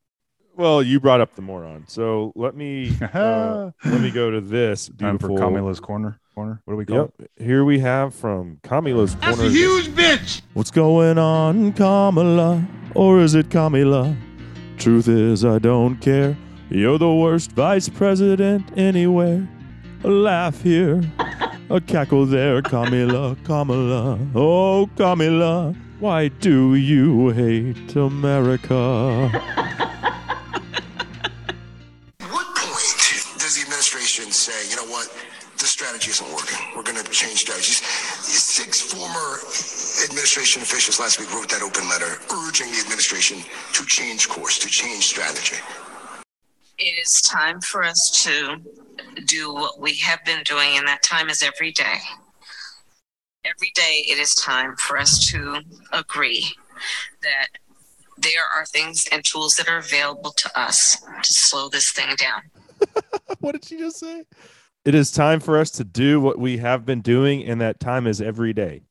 [0.57, 1.84] Well, you brought up the moron.
[1.88, 5.38] So let me uh, let me go to this Time for beautiful.
[5.38, 6.20] Camila's corner.
[6.41, 6.62] Corner.
[6.64, 7.30] What do we call Yep.
[7.36, 9.51] Here we have from Camila's That's corner.
[9.51, 10.41] a huge bitch.
[10.55, 12.66] What's going on, Kamala?
[12.95, 14.16] Or is it Kamila?
[14.78, 16.38] Truth is, I don't care.
[16.70, 19.47] You're the worst vice president anywhere.
[20.03, 21.03] A laugh here,
[21.68, 24.18] a cackle there, Kamala, Kamala.
[24.34, 29.28] Oh, Kamala, why do you hate America?
[40.31, 43.39] administration officials last week wrote that open letter urging the administration
[43.72, 45.57] to change course, to change strategy.
[46.78, 48.59] It is time for us to
[49.26, 51.97] do what we have been doing, and that time is every day.
[53.45, 55.62] Every day, it is time for us to
[55.93, 56.47] agree
[57.22, 57.49] that
[58.16, 62.43] there are things and tools that are available to us to slow this thing down.
[63.41, 64.22] what did she just say?
[64.85, 68.07] It is time for us to do what we have been doing, and that time
[68.07, 68.83] is every day.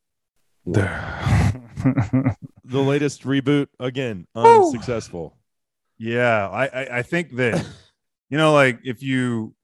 [2.66, 5.36] The latest reboot again unsuccessful.
[5.98, 7.66] Yeah, I, I I think that
[8.30, 9.56] you know, like if you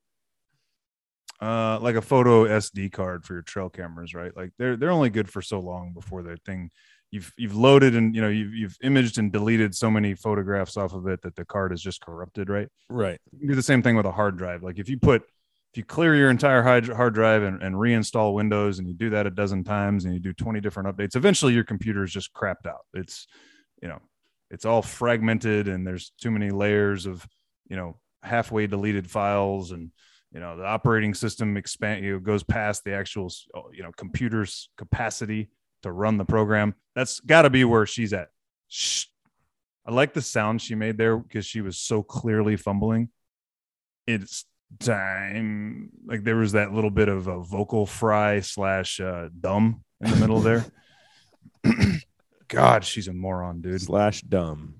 [1.41, 4.36] uh like a photo SD card for your trail cameras, right?
[4.36, 6.72] Like they're they're only good for so long before the thing
[7.12, 10.93] you've you've loaded and you know you've you've imaged and deleted so many photographs off
[10.93, 12.70] of it that the card is just corrupted, right?
[12.89, 13.20] Right.
[13.45, 14.64] Do the same thing with a hard drive.
[14.64, 15.24] Like if you put
[15.76, 19.28] if you clear your entire hard drive and, and reinstall Windows and you do that
[19.28, 22.65] a dozen times and you do 20 different updates, eventually your computer is just crapped
[22.65, 22.86] out.
[22.93, 23.28] It's
[23.82, 23.99] you know,
[24.49, 27.28] it's all fragmented and there's too many layers of,
[27.67, 29.91] you know, halfway deleted files and
[30.32, 33.91] you know the operating system expand you know, goes past the actual uh, you know
[33.97, 35.49] computer's capacity
[35.84, 38.30] to run the program that's got to be where she's at
[38.69, 39.05] Shh.
[39.86, 43.09] i like the sound she made there because she was so clearly fumbling
[44.07, 44.45] it's
[44.80, 50.11] time like there was that little bit of a vocal fry slash uh, dumb in
[50.11, 50.65] the middle there
[52.47, 54.76] god she's a moron dude Slash dumb.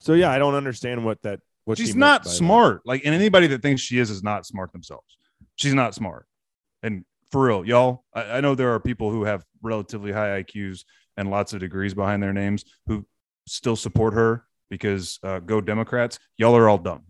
[0.00, 1.40] So yeah, I don't understand what that.
[1.64, 2.34] What she's she not by that.
[2.36, 2.82] smart.
[2.86, 5.18] Like, and anybody that thinks she is is not smart themselves.
[5.56, 6.26] She's not smart.
[6.84, 10.84] And for real, y'all, I, I know there are people who have relatively high IQs
[11.16, 13.04] and lots of degrees behind their names who
[13.46, 16.20] still support her because uh, go Democrats.
[16.36, 17.02] Y'all are all dumb.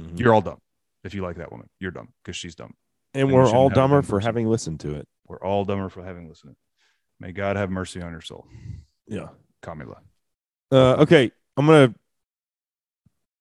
[0.00, 0.18] Mhm.
[0.18, 0.58] You're all dumb.
[1.04, 2.74] If you like that woman, you're dumb because she's dumb.
[3.14, 5.08] and and we're all dumber for having listened to it.
[5.26, 6.56] We're all dumber for having listened.
[7.20, 8.46] May God have mercy on your soul,
[9.06, 9.28] Yeah.
[9.62, 9.98] Kamila.
[10.70, 11.94] Uh, okay, I'm gonna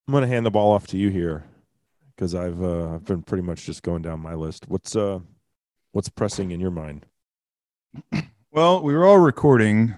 [0.08, 1.46] I'm gonna hand the ball off to you here
[2.16, 4.68] because I've uh, I've been pretty much just going down my list.
[4.68, 5.20] What's uh
[5.94, 7.06] what's pressing in your mind?
[8.54, 9.96] Well, we were all recording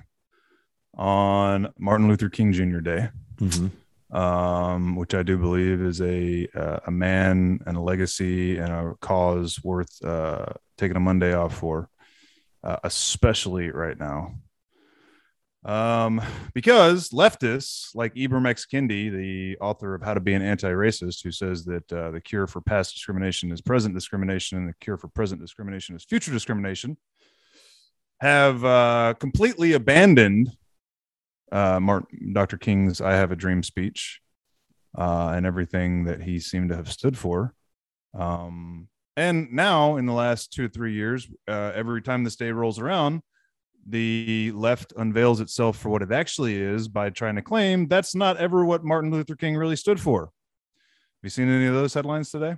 [0.95, 2.81] on Martin Luther King Jr.
[2.81, 3.09] Day.
[3.37, 3.67] Mm-hmm.
[4.13, 8.93] Um, which I do believe is a uh, a man and a legacy and a
[9.01, 10.45] cause worth uh,
[10.77, 11.89] taking a Monday off for,
[12.63, 14.35] uh, especially right now.
[15.65, 16.21] Um,
[16.53, 18.67] because leftists like Ibram X.
[18.71, 22.47] Kendi, the author of How to Be an Anti-Racist, who says that uh, the cure
[22.47, 26.97] for past discrimination is present discrimination, and the cure for present discrimination is future discrimination,
[28.19, 30.51] have uh, completely abandoned
[31.53, 32.57] uh, Martin, Dr.
[32.57, 34.19] King's "I Have a Dream" speech
[34.97, 37.53] uh, and everything that he seemed to have stood for.
[38.13, 42.51] Um, and now, in the last two or three years, uh, every time this day
[42.51, 43.21] rolls around,
[43.87, 48.37] the left unveils itself for what it actually is by trying to claim that's not
[48.37, 50.21] ever what Martin Luther King really stood for.
[50.23, 50.31] Have
[51.21, 52.55] you seen any of those headlines today?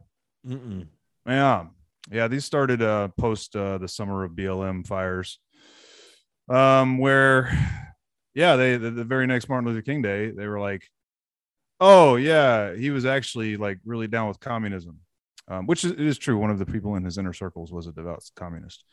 [0.47, 0.87] Mm-mm.
[1.25, 1.65] Yeah,
[2.11, 2.27] yeah.
[2.27, 5.39] These started uh, post uh, the summer of BLM fires,
[6.49, 7.51] um, where,
[8.36, 10.83] yeah, they the, the very next Martin Luther King Day, they were like,
[11.79, 14.99] "Oh yeah, he was actually like really down with communism,"
[15.47, 16.38] um, which is, is true.
[16.38, 18.83] One of the people in his inner circles was a devout communist.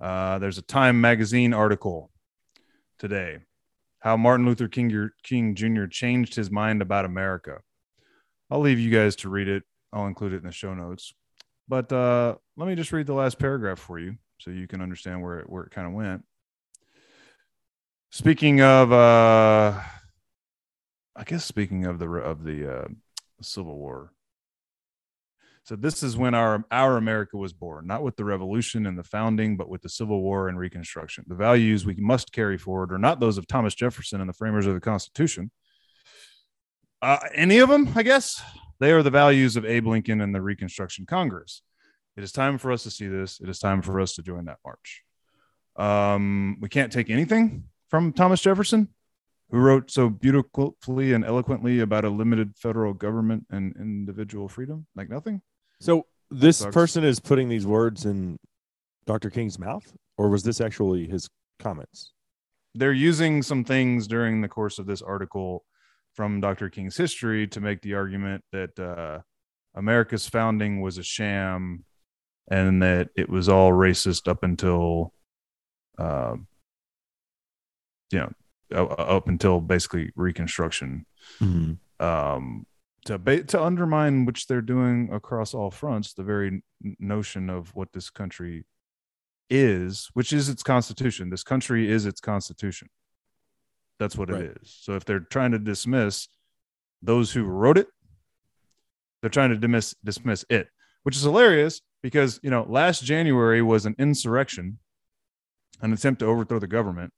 [0.00, 2.10] Uh, there's a Time magazine article
[2.98, 3.38] today,
[4.00, 5.86] how Martin Luther King, King Jr.
[5.86, 7.60] changed his mind about America.
[8.50, 9.62] I'll leave you guys to read it.
[9.92, 11.14] I'll include it in the show notes.
[11.68, 15.22] But uh, let me just read the last paragraph for you so you can understand
[15.22, 16.24] where it, where it kind of went.
[18.14, 19.80] Speaking of, uh,
[21.16, 22.88] I guess speaking of the of the uh,
[23.40, 24.12] Civil War.
[25.64, 29.02] So this is when our our America was born, not with the Revolution and the
[29.02, 31.24] founding, but with the Civil War and Reconstruction.
[31.26, 34.66] The values we must carry forward are not those of Thomas Jefferson and the framers
[34.66, 35.50] of the Constitution.
[37.00, 38.42] Uh, any of them, I guess.
[38.78, 41.62] They are the values of Abe Lincoln and the Reconstruction Congress.
[42.18, 43.40] It is time for us to see this.
[43.40, 45.02] It is time for us to join that march.
[45.76, 48.88] Um, we can't take anything from Thomas Jefferson,
[49.50, 54.86] who wrote so beautifully and eloquently about a limited federal government and individual freedom.
[54.96, 55.42] Like nothing.
[55.78, 56.72] So this Sucks.
[56.72, 58.38] person is putting these words in
[59.04, 59.28] Dr.
[59.28, 59.84] King's mouth,
[60.16, 61.28] or was this actually his
[61.58, 62.14] comments?
[62.74, 65.62] They're using some things during the course of this article
[66.14, 66.70] from Dr.
[66.70, 69.18] King's history to make the argument that uh,
[69.74, 71.84] America's founding was a sham
[72.50, 75.12] and that it was all racist up until,
[75.98, 76.36] uh,
[78.12, 78.18] you
[78.70, 81.06] know, up until basically Reconstruction.
[82.00, 82.66] um,
[83.04, 86.62] to ba- to undermine which they're doing across all fronts the very
[86.98, 88.64] notion of what this country
[89.50, 91.28] is, which is its constitution.
[91.30, 92.88] This country is its constitution.
[93.98, 94.42] That's what Right.
[94.42, 94.70] it is.
[94.80, 96.28] So if they're trying to dismiss
[97.02, 97.88] those who wrote it,
[99.20, 100.68] they're trying to dismiss dismiss it,
[101.02, 104.78] which is hilarious because you know last January was an insurrection,
[105.80, 107.12] an attempt to overthrow the government,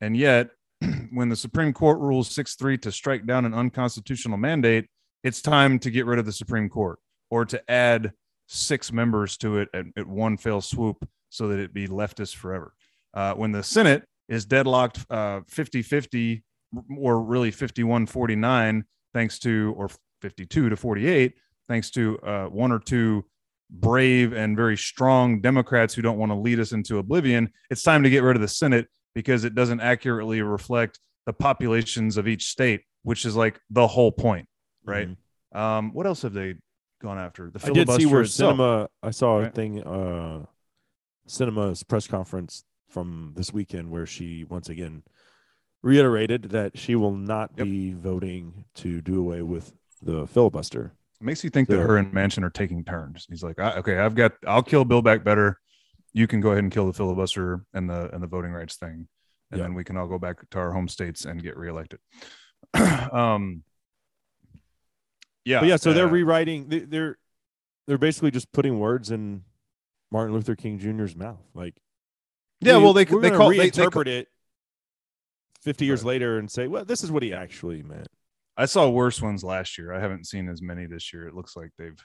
[0.00, 0.50] and yet
[1.12, 4.86] when the Supreme Court rules six three to strike down an unconstitutional mandate,
[5.24, 6.98] it's time to get rid of the Supreme Court
[7.30, 8.12] or to add
[8.46, 12.72] six members to it at, at one fell swoop so that it be leftist forever.
[13.14, 16.42] Uh, when the Senate is deadlocked uh, 50 50
[16.98, 18.84] or really 51 49,
[19.14, 19.88] thanks to, or
[20.22, 21.34] 52 to 48,
[21.68, 23.24] thanks to uh, one or two
[23.70, 28.02] brave and very strong Democrats who don't want to lead us into oblivion, it's time
[28.02, 28.88] to get rid of the Senate
[29.18, 34.12] because it doesn't accurately reflect the populations of each state, which is like the whole
[34.12, 34.46] point,
[34.84, 35.08] right?
[35.52, 36.54] Um, what else have they
[37.02, 37.50] gone after?
[37.50, 37.70] The Mm-hmm.
[37.70, 38.56] I did see filibuster where itself.
[38.56, 38.88] Sinema.
[39.02, 39.54] I saw a right?
[39.54, 39.82] thing.
[39.82, 40.44] Uh,
[41.26, 45.02] Sinema's press conference from this weekend where she once again
[45.82, 47.64] reiterated that she will not Yep.
[47.66, 50.92] be voting to do away with the filibuster.
[51.20, 53.26] It makes you think that her and Manchin are taking turns.
[53.28, 55.58] He's like, I, okay, I've got, I'll kill Build back better.
[56.12, 59.08] You can go ahead and kill the filibuster and the and the voting rights thing,
[59.50, 59.64] and Yeah.
[59.64, 62.00] then we can all go back to our home states and get reelected.
[62.74, 63.62] um,
[65.44, 66.68] yeah, But yeah, so they're uh, rewriting.
[66.68, 67.18] they- They're
[67.86, 69.44] they're basically just putting words in
[70.10, 71.40] Martin Luther King Jr.'s mouth.
[71.54, 71.74] Like,
[72.60, 72.76] yeah.
[72.78, 74.28] we- Well, they they call they, they call- it
[75.62, 76.08] fifty years Right.
[76.08, 78.08] later and say, well, this is what he actually meant.
[78.56, 79.92] I saw worse ones last year.
[79.94, 81.28] I haven't seen as many this year.
[81.28, 81.98] It looks like they've.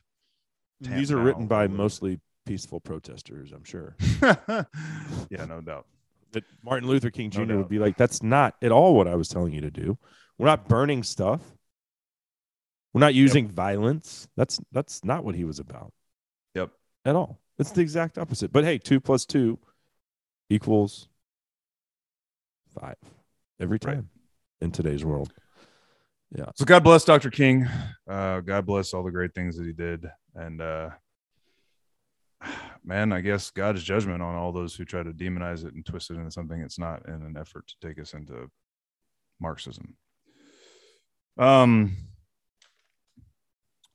[0.81, 3.95] These are written by mostly peaceful protesters, I'm sure.
[4.21, 5.85] yeah, no doubt.
[6.33, 7.43] that Martin Luther King Jr.
[7.45, 7.57] doubt.
[7.57, 9.97] would be like, that's not at all what I was telling you to do.
[10.37, 11.41] We're not burning stuff.
[12.93, 14.27] We're not using violence.
[14.35, 15.91] That's that's not what he was about
[16.53, 16.69] Yep.
[17.05, 17.39] at all.
[17.57, 18.51] It's the exact opposite.
[18.51, 19.57] But hey, two plus two
[20.49, 21.07] equals
[22.79, 22.97] five
[23.59, 23.95] every Right.
[23.95, 24.09] time
[24.61, 25.31] in today's world.
[26.35, 26.45] Yeah.
[26.55, 27.29] So God bless Dr.
[27.29, 27.67] King.
[28.07, 30.05] Uh, God bless all the great things that he did.
[30.35, 30.89] And uh,
[32.83, 36.11] man, I guess God's judgment on all those who try to demonize it and twist
[36.11, 38.49] it into something it's not in an effort to take us into
[39.39, 39.95] Marxism.
[41.37, 41.95] Um,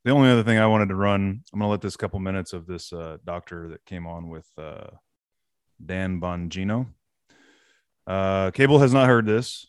[0.04, 2.66] the only other thing I wanted to run, I'm gonna let this couple minutes of
[2.66, 4.88] this uh, doctor that came on with uh,
[5.84, 6.86] Dan Bongino.
[8.06, 9.66] Uh, Cable has not heard this,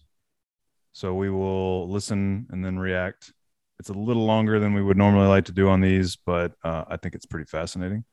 [0.94, 3.34] so we will listen and then react.
[3.80, 6.86] It's a little longer than we would normally like to do on these, but uh,
[6.88, 8.06] I think it's pretty fascinating.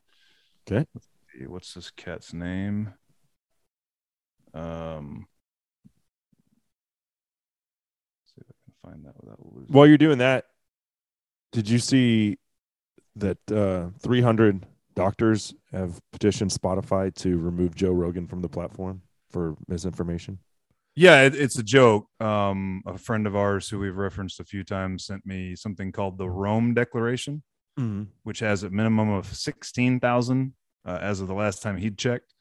[0.68, 0.86] Okay.
[0.94, 2.92] Let's see, what's this cat's name?
[4.52, 5.26] Um,
[8.24, 9.72] see if I can find that without losing.
[9.72, 10.46] While you're doing that,
[11.52, 12.38] did you see
[13.16, 19.56] that uh, 300 doctors have petitioned Spotify to remove Joe Rogan from the platform for
[19.68, 20.38] misinformation?
[20.96, 22.08] Yeah, it, it's a joke.
[22.20, 26.16] Um, a friend of ours who we've referenced a few times sent me something called
[26.16, 27.42] the Rome Declaration,
[27.78, 28.04] Mm-hmm.
[28.22, 30.54] which has a minimum of 16,000
[30.86, 32.32] uh, as of the last time he'd checked.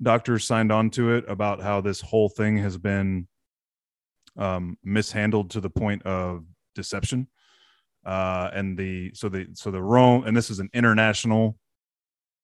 [0.00, 3.28] Doctors signed on to it about how this whole thing has been
[4.38, 7.26] um, mishandled to the point of deception.
[8.06, 11.56] Uh, and the so the so the Rome and this is an international,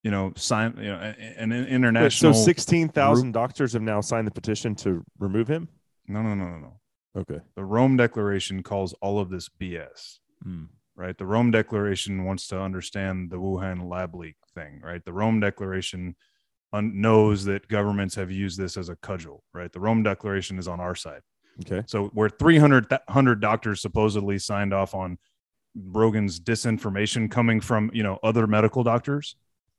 [0.02, 0.98] you know, sign you know
[1.38, 2.34] an Wait, international.
[2.34, 5.68] so 16,000 doctors have now signed the petition to remove him?
[6.06, 6.80] no, no, no, no, no.
[7.16, 7.40] Okay.
[7.56, 10.18] The Rome Declaration calls all of this BS.
[10.98, 11.16] Right?
[11.16, 15.02] The Rome Declaration wants to understand the Wuhan lab leak thing, right?
[15.04, 16.16] The Rome Declaration
[16.72, 19.72] un- knows that governments have used this as a cudgel, right?
[19.72, 21.22] The Rome Declaration is on our side.
[21.60, 21.84] Okay.
[21.86, 25.18] So where 300 th- 100 doctors supposedly signed off on
[25.76, 29.36] Rogan's disinformation coming from, you know, other medical doctors.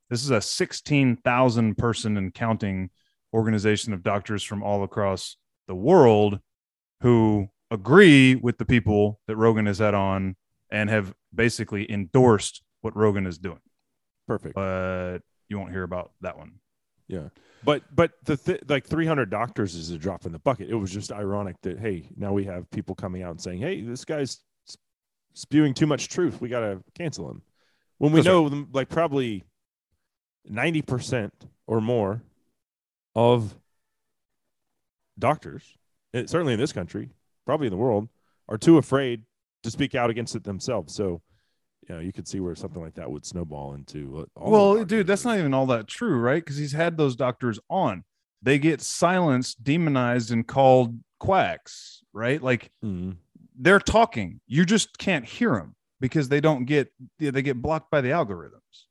[0.09, 2.89] This is a 16,000 person and counting
[3.33, 5.35] organization of doctors from all across
[5.67, 6.39] the world
[7.01, 10.35] who agree with the people that Rogan has had on
[10.71, 13.59] and have basically endorsed what Rogan is doing.
[14.27, 14.55] Perfect.
[14.55, 16.53] But you won't hear about that one.
[17.07, 17.29] Yeah.
[17.63, 20.69] But but the th- like 300 doctors is a drop in the bucket.
[20.69, 23.81] It was just ironic that hey, now we have people coming out and saying, "Hey,
[23.81, 24.39] this guy's
[25.33, 26.39] spewing too much truth.
[26.39, 27.41] We got to cancel him."
[27.97, 28.33] When we That's right.
[28.33, 29.43] know them like probably
[30.49, 31.31] 90%
[31.67, 32.21] or more
[33.13, 33.55] of
[35.17, 35.63] doctors,
[36.13, 37.09] eh, certainly in this country,
[37.45, 38.07] probably in the world,
[38.47, 39.23] are too afraid
[39.63, 40.93] to speak out against it themselves.
[40.95, 41.21] So,
[41.87, 44.19] you know, you could see where something like that would snowball into.
[44.19, 46.43] uh, all well, dude, that's not even all that true, right?
[46.43, 48.03] Because he's had those doctors on.
[48.41, 52.41] They get silenced, demonized, and called quacks, right?
[52.41, 53.17] Like Mhm.
[53.57, 54.39] they're talking.
[54.47, 58.85] You just can't hear them because they don't get they get blocked by the algorithms.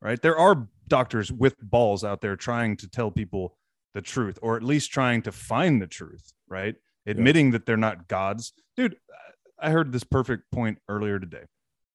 [0.00, 0.20] Right?
[0.22, 3.58] There are doctors with balls out there trying to tell people
[3.94, 8.06] the truth or at least trying to find the truth right admitting that they're not
[8.08, 8.96] gods dude
[9.60, 11.44] i heard this perfect point earlier today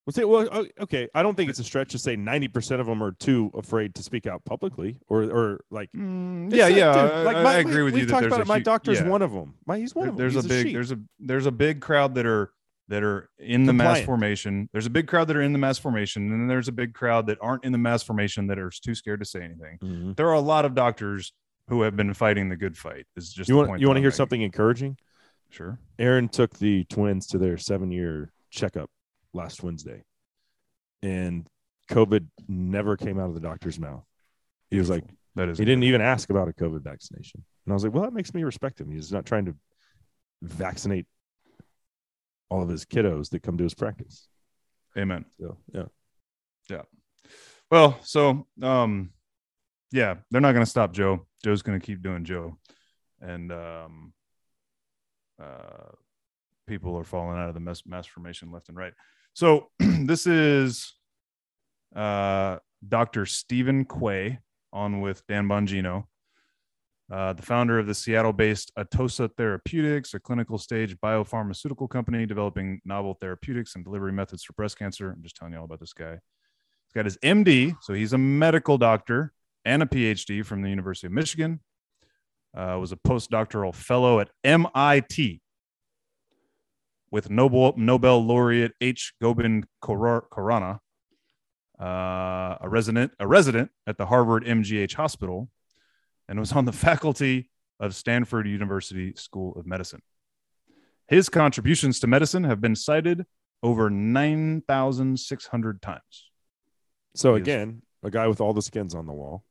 [0.05, 1.07] Well, say, well, okay.
[1.16, 3.95] I don't think it's a stretch to say ninety percent of them are too afraid
[3.95, 5.89] to speak out publicly, or or like.
[5.95, 8.11] Mm, yeah yeah dude, I, like I- my- I agree we- with we've you that
[8.11, 8.47] talked there's about a it.
[8.47, 9.07] My doctor's yeah.
[9.07, 9.53] one of them.
[9.66, 10.24] My, he's one There- of them.
[10.24, 10.74] there's He's a big sheep.
[10.74, 12.51] there's a there's a big crowd that are
[12.89, 15.80] that are in the mass formation there's a big crowd that are in the mass
[15.80, 18.70] formation and then there's a big crowd that aren't in the mass formation that are
[18.70, 20.18] too scared to say anything Mhm.
[20.18, 21.32] there are a lot of doctors
[21.70, 24.09] who have been fighting the good fight is just You want you want to hear
[24.09, 24.18] making.
[24.18, 24.97] something encouraging?
[25.54, 25.80] Sure.
[25.99, 28.89] Aaron took the twins to their seven year checkup
[29.34, 30.04] last Wednesday,
[31.01, 31.47] and
[31.89, 34.04] COVID never came out of the doctor's mouth.
[34.70, 35.04] He was like,
[35.36, 38.04] that is he didn't even ask about a COVID vaccination, and I was like, well,
[38.04, 38.91] that makes me respect him.
[38.91, 39.56] He's not trying to
[40.41, 41.06] vaccinate
[42.49, 44.28] all of his kiddos that come to his practice.
[44.97, 45.26] amen.
[45.39, 45.86] So yeah,
[46.70, 46.82] Yeah.
[47.72, 49.12] well so um
[49.91, 51.26] yeah they're not going to stop joe.
[51.43, 52.58] Joe's going to keep doing joe.
[53.22, 54.14] And um
[55.42, 55.92] uh
[56.68, 58.94] people are falling out of the mass, mass formation left and right
[59.34, 60.94] so this is
[61.96, 62.58] uh
[62.88, 64.40] dr steven quay
[64.72, 66.06] on with dan bongino
[67.12, 73.16] uh, the founder of the Seattle-based Atossa Therapeutics, a clinical stage biopharmaceutical company developing novel
[73.20, 75.12] therapeutics and delivery methods for breast cancer.
[75.12, 76.14] I'm just telling you all about this guy.
[76.14, 79.34] He's got his MD, so he's a medical doctor
[79.66, 81.60] and a PhD from the University of Michigan.
[82.56, 85.41] Uh, was a postdoctoral fellow at MIT
[87.14, 89.14] with Nobel Nobel laureate H.
[89.22, 90.80] Gobind Khor- Khorana,
[91.80, 95.49] uh, a resident a resident at the Harvard MGH Hospital,
[96.28, 97.49] and was on the faculty
[97.80, 100.01] of Stanford University School of Medicine.
[101.08, 103.26] His contributions to medicine have been cited
[103.62, 106.30] over 9,600 times.
[107.16, 109.43] so again, a guy with all the skins on the wall.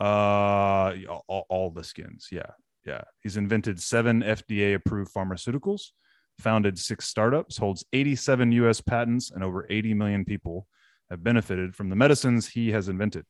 [0.00, 0.92] Uh,
[1.28, 2.28] all, all the skins.
[2.30, 2.50] Yeah.
[2.84, 3.02] Yeah.
[3.22, 5.90] He's invented seven FDA approved pharmaceuticals,
[6.38, 10.66] founded six startups, holds 87 US patents, and over 80 million people
[11.10, 13.24] have benefited from the medicines he has invented.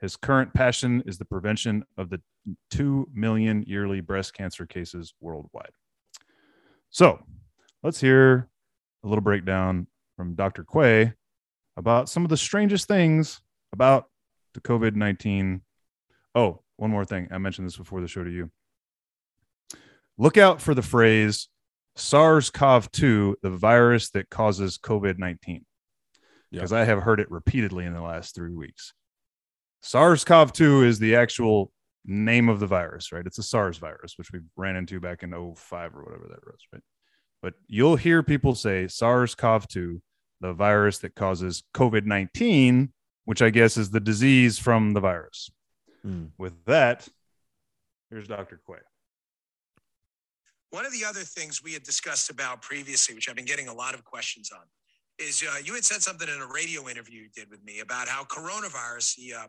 [0.00, 2.20] His current passion is the prevention of the
[2.70, 5.70] 2 million yearly breast cancer cases worldwide.
[6.90, 7.18] So
[7.82, 8.48] let's hear
[9.04, 9.86] a little breakdown
[10.16, 10.64] from Dr.
[10.64, 11.14] Quay
[11.76, 13.40] about some of the strangest things
[13.72, 14.06] about
[14.56, 15.62] the COVID 19.
[16.34, 17.28] Oh, one more thing.
[17.30, 18.50] I mentioned this before the show to you.
[20.18, 21.48] Look out for the phrase
[21.94, 25.64] SARS CoV 2, the virus that causes COVID 19,
[26.50, 28.92] because I have heard it repeatedly in the last three weeks.
[29.82, 31.70] SARS CoV 2 is the actual
[32.06, 33.26] name of the virus, right?
[33.26, 36.60] It's a SARS virus, which we ran into back in 05 or whatever that was,
[36.72, 36.82] right?
[37.42, 40.02] But you'll hear people say SARS CoV 2,
[40.40, 42.92] the virus that causes COVID 19,
[43.26, 45.50] which I guess is the disease from the virus.
[46.02, 46.26] Hmm.
[46.38, 47.06] With that,
[48.08, 48.60] here's Dr.
[48.66, 48.78] Quay.
[50.70, 53.74] One of the other things we had discussed about previously, which I've been getting a
[53.74, 54.64] lot of questions on,
[55.18, 58.08] is uh, you had said something in a radio interview you did with me about
[58.08, 59.46] how coronavirus the, uh,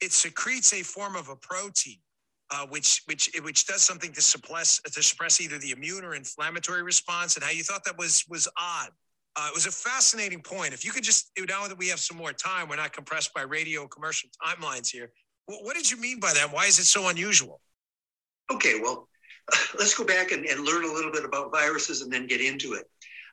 [0.00, 1.98] it secretes a form of a protein,
[2.50, 6.82] uh, which which which does something to suppress to suppress either the immune or inflammatory
[6.82, 8.90] response, and how you thought that was was odd.
[9.36, 10.72] Uh, it was a fascinating point.
[10.72, 13.42] If you could just now that we have some more time, we're not compressed by
[13.42, 15.10] radio commercial timelines here.
[15.46, 16.52] What, what did you mean by that?
[16.52, 17.60] Why is it so unusual?
[18.52, 19.08] Okay, well,
[19.78, 22.74] let's go back and, and learn a little bit about viruses and then get into
[22.74, 22.88] it.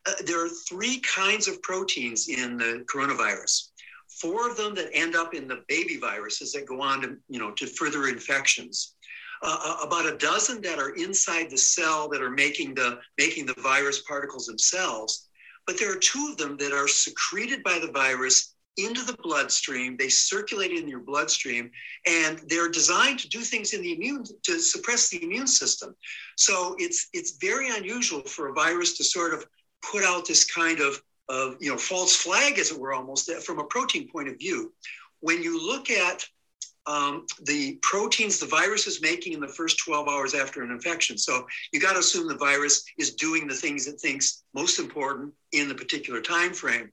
[0.08, 3.70] Uh, there are three kinds of proteins in the coronavirus.
[4.10, 7.40] Four of them that end up in the baby viruses that go on to, you
[7.40, 8.96] know, to further infections.
[9.44, 13.56] Uh, about a dozen that are inside the cell that are making the making the
[13.58, 15.30] virus particles themselves.
[15.72, 19.96] But there are two of them that are secreted by the virus into the bloodstream.
[19.96, 21.72] They circulate in your bloodstream,
[22.06, 25.96] and they're designed to do things in the immune to suppress the immune system.
[26.36, 29.46] So it's it's very unusual for a virus to sort of
[29.82, 33.60] put out this kind of of you know false flag, as it were, almost from
[33.60, 34.74] a protein point of view.
[35.22, 36.28] When you look at
[36.88, 41.18] um, the proteins the virus is making in the first 12 hours after an infection.
[41.18, 45.34] So you got to assume the virus is doing the things it thinks most important
[45.52, 46.92] in the particular time frame.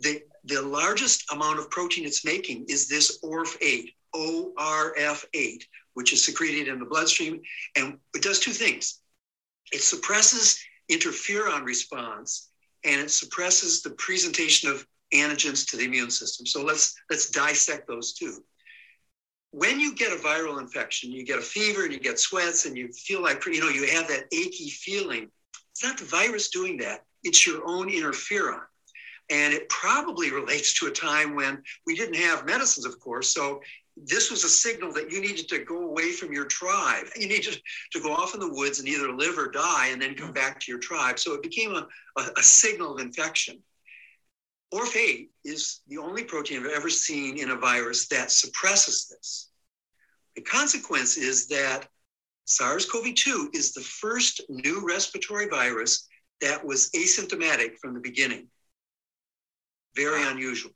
[0.00, 5.62] The, the largest amount of protein it's making is this ORF8, ORF8,
[5.94, 7.40] which is secreted in the bloodstream.
[7.76, 9.00] And it does two things.
[9.72, 10.58] It suppresses
[10.90, 12.50] interferon response
[12.84, 16.44] and it suppresses the presentation of antigens to the immune system.
[16.44, 18.44] So let's let's dissect those two
[19.54, 22.76] when you get a viral infection, you get a fever and you get sweats and
[22.76, 25.30] you feel like, you know, you have that achy feeling.
[25.70, 28.62] It's not the virus doing that, it's your own interferon.
[29.30, 33.32] And it probably relates to a time when we didn't have medicines, of course.
[33.32, 33.60] So
[33.96, 37.06] this was a signal that you needed to go away from your tribe.
[37.16, 37.56] You needed
[37.92, 40.34] to go off in the woods and either live or die and then come mm.
[40.34, 41.20] back to your tribe.
[41.20, 41.86] So it became a,
[42.18, 43.62] a, a signal of infection.
[44.74, 49.50] ORF8 is the only protein I've ever seen in a virus that suppresses this.
[50.34, 51.86] The consequence is that
[52.46, 56.08] SARS CoV 2 is the first new respiratory virus
[56.40, 58.48] that was asymptomatic from the beginning.
[59.94, 60.72] Very unusual.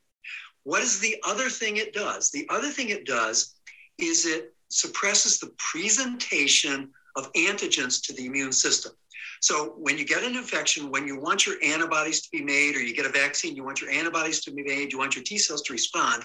[0.62, 2.30] What is the other thing it does?
[2.30, 3.56] The other thing it does
[3.98, 8.92] is it suppresses the presentation of antigens to the immune system.
[9.40, 12.80] So when you get an infection, when you want your antibodies to be made, or
[12.80, 15.38] you get a vaccine, you want your antibodies to be made, you want your T
[15.38, 16.24] cells to respond,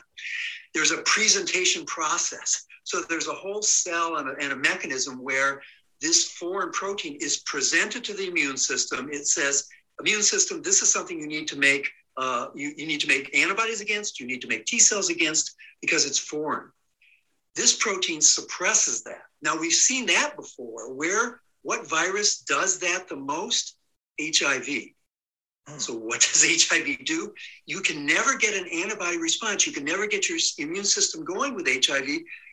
[0.74, 2.66] there's a presentation process.
[2.84, 5.61] So there's a whole cell and a, and a mechanism where
[6.01, 9.09] this foreign protein is presented to the immune system.
[9.11, 9.68] It says,
[9.99, 11.89] immune system, this is something you need to make.
[12.18, 15.55] Uh, you, you need to make antibodies against, you need to make T cells against
[15.82, 16.70] because it's foreign.
[17.55, 19.22] This protein suppresses that.
[19.41, 20.93] Now, we've seen that before.
[20.93, 23.76] Where, what virus does that the most?
[24.22, 24.68] HIV.
[25.68, 25.80] Hmm.
[25.80, 27.34] So, what does HIV do?
[27.66, 29.66] You can never get an antibody response.
[29.66, 32.05] You can never get your immune system going with HIV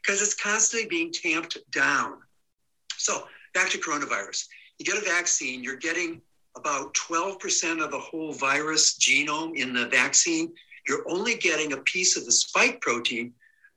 [0.03, 2.19] because it's constantly being tamped down.
[2.97, 4.47] So, back to coronavirus.
[4.79, 6.23] You get a vaccine, you're getting
[6.57, 10.53] about 12% of the whole virus genome in the vaccine.
[10.89, 13.33] You're only getting a piece of the spike protein.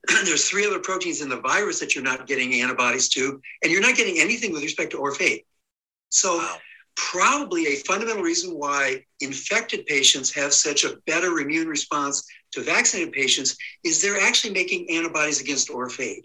[0.25, 3.81] There's three other proteins in the virus that you're not getting antibodies to, and you're
[3.81, 5.45] not getting anything with respect to ORF8.
[6.09, 6.45] So,
[6.95, 13.13] probably a fundamental reason why infected patients have such a better immune response to vaccinated
[13.13, 16.21] patients is they're actually making antibodies against ORF8.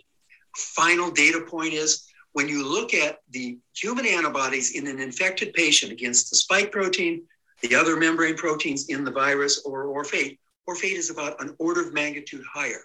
[0.57, 5.91] Final data point is when you look at the human antibodies in an infected patient
[5.91, 7.23] against the spike protein,
[7.63, 11.95] the other membrane proteins in the virus, or ORF8, ORF8 is about an order of
[11.95, 12.83] magnitude higher.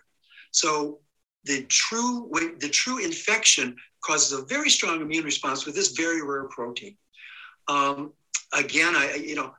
[0.53, 0.99] So
[1.43, 2.29] the true
[2.59, 3.75] the true infection
[4.05, 6.95] causes a very strong immune response with this very rare protein.
[7.67, 8.13] Um,
[8.53, 9.53] again, I you know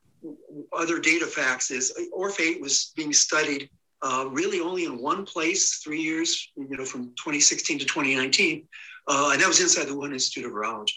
[0.72, 3.68] other data facts is ORF8 was being studied
[4.02, 8.66] uh, really only in one place, three years, you know, from 2016 to 2019,
[9.08, 10.92] uh, and that was inside the Wuhan Institute of Virology.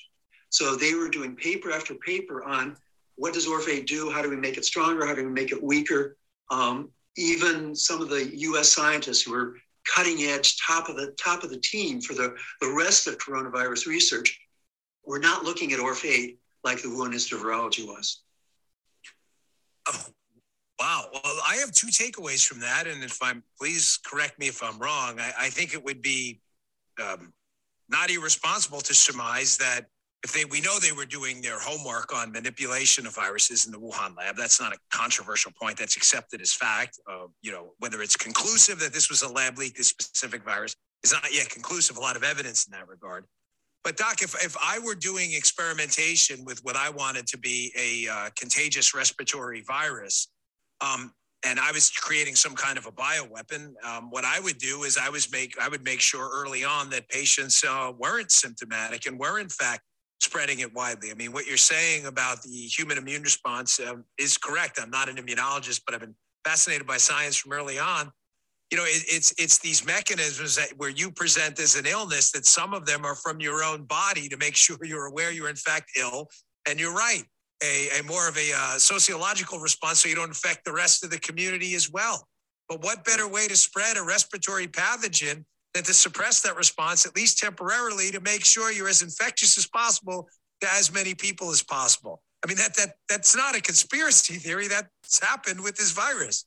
[0.50, 2.76] So they were doing paper after paper on
[3.16, 4.10] what does ORF8 do?
[4.10, 5.06] How do we make it stronger?
[5.06, 6.18] How do we make it weaker?
[6.52, 8.70] Um, even some of the U.S.
[8.70, 9.58] scientists who were
[9.94, 13.88] cutting edge, top of the top of the team for the, the rest of coronavirus
[13.88, 14.40] research,
[15.06, 18.24] we're not looking at ORF8 like the Wuhan Institute of Virology was.
[19.88, 20.06] Oh,
[20.80, 21.06] wow.
[21.14, 22.88] Well, I have two takeaways from that.
[22.88, 25.20] And if I'm, please correct me if I'm wrong.
[25.20, 26.42] I, I think it would be
[27.02, 27.34] um,
[27.90, 29.86] not irresponsible to surmise that
[30.24, 33.80] if they, we know they were doing their homework on manipulation of viruses in the
[33.80, 34.36] Wuhan lab.
[34.36, 35.78] That's not a controversial point.
[35.78, 37.00] That's accepted as fact.
[37.10, 40.76] Uh, you know, whether it's conclusive that this was a lab leak, this specific virus
[41.04, 41.98] is not yet conclusive.
[41.98, 43.26] A lot of evidence in that regard.
[43.84, 48.12] But Doc, if, if I were doing experimentation with what I wanted to be a
[48.12, 50.28] uh, contagious respiratory virus,
[50.82, 51.14] um,
[51.46, 54.98] and I was creating some kind of a bioweapon, um, what I would do is
[54.98, 59.18] I was make I would make sure early on that patients uh, weren't symptomatic and
[59.18, 59.84] were in fact
[60.20, 61.12] spreading it widely.
[61.12, 64.80] I mean, what you're saying about the human immune response um, is correct.
[64.82, 68.12] I'm not an immunologist, but I've been fascinated by science from early on
[68.72, 72.46] you know, it, it's it's these mechanisms that where you present as an illness that
[72.46, 75.56] some of them are from your own body to make sure you're aware you're in
[75.56, 76.28] fact ill.
[76.70, 77.24] And you're right,
[77.64, 81.10] a, a more of a uh, sociological response so you don't infect the rest of
[81.10, 82.28] the community as well.
[82.68, 85.46] But what better way to spread a respiratory pathogen
[85.78, 89.68] than to suppress that response, at least temporarily, to make sure you're as infectious as
[89.68, 90.28] possible
[90.62, 92.24] to as many people as possible?
[92.44, 94.68] I mean, that that that's not a conspiracy theory.
[94.68, 96.46] That's happened with this virus.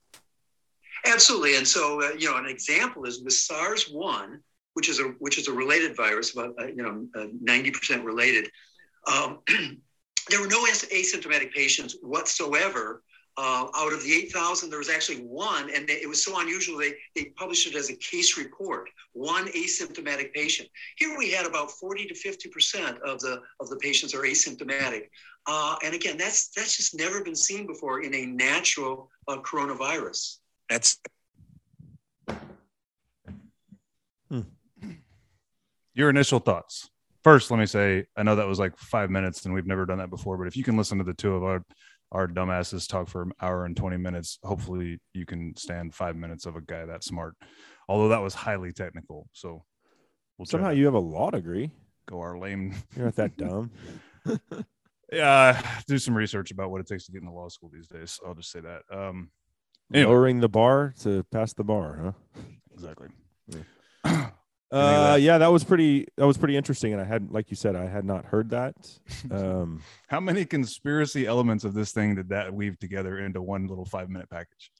[1.06, 1.56] Absolutely.
[1.56, 4.38] And so, uh, you know, an example is with SARS-1,
[4.74, 8.04] which is a which is a related virus, about uh, you know uh, ninety percent
[8.04, 8.50] related.
[9.06, 9.38] Um,
[10.28, 13.02] there were no asymptomatic patients whatsoever.
[13.36, 16.94] Uh, out of the 8,000, there was actually one, and it was so unusual they,
[17.14, 18.90] they published it as a case report.
[19.12, 20.68] One asymptomatic patient.
[20.96, 25.08] Here we had about 40 to 50 percent of the of the patients are asymptomatic.
[25.46, 30.36] Uh, and again, that's that's just never been seen before in a natural uh, coronavirus.
[30.68, 30.98] That's
[35.94, 36.88] Your initial thoughts.
[37.22, 39.98] First, let me say, I know that was like five minutes and we've never done
[39.98, 41.62] that before, but if you can listen to the two of our
[42.12, 46.44] our dumbasses talk for an hour and 20 minutes, hopefully you can stand five minutes
[46.46, 47.34] of a guy that smart.
[47.88, 49.28] Although that was highly technical.
[49.32, 49.64] So
[50.38, 51.70] we'll Somehow you have a law degree.
[52.08, 52.74] go our lame.
[52.96, 53.70] You're not that dumb.
[55.12, 58.18] yeah, do some research about what it takes to get into law school these days.
[58.26, 58.82] I'll just say that.
[58.92, 59.30] Um,
[59.92, 60.08] Anyway.
[60.12, 62.42] lowering the bar to pass the bar, huh?
[62.72, 63.08] Exactly.
[64.72, 66.06] Uh, yeah, that was pretty.
[66.16, 68.74] That was pretty interesting, and I had, like you said, I had not heard that.
[69.30, 73.84] Um, How many conspiracy elements of this thing did that weave together into one little
[73.84, 74.70] five minute package?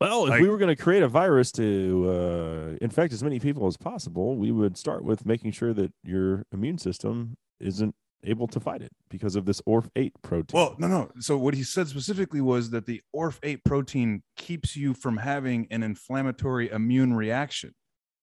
[0.00, 3.38] well, if Like- we were going to create a virus to uh, infect as many
[3.40, 8.46] people as possible, we would start with making sure that your immune system isn't able
[8.48, 10.54] to fight it because of this ORF8 protein.
[10.58, 11.10] Well, no, no.
[11.20, 15.82] So what he said specifically was that the ORF8 protein keeps you from having an
[15.82, 17.74] inflammatory immune reaction.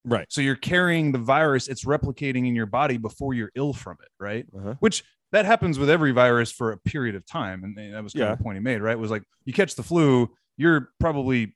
[0.07, 0.25] Right.
[0.29, 4.09] So you're carrying the virus, it's replicating in your body before you're ill from it,
[4.19, 4.45] right?
[4.57, 4.73] Uh-huh.
[4.79, 7.63] Which that happens with every virus for a period of time.
[7.63, 8.93] And that was kind of the point he made, right?
[8.93, 11.53] It was like you catch the flu, you're probably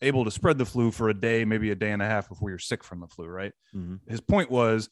[0.00, 2.48] able to spread the flu for a day, maybe a day and a half before
[2.48, 3.52] you're sick from the flu, right?
[3.76, 3.98] Mhm.
[4.08, 4.88] His point was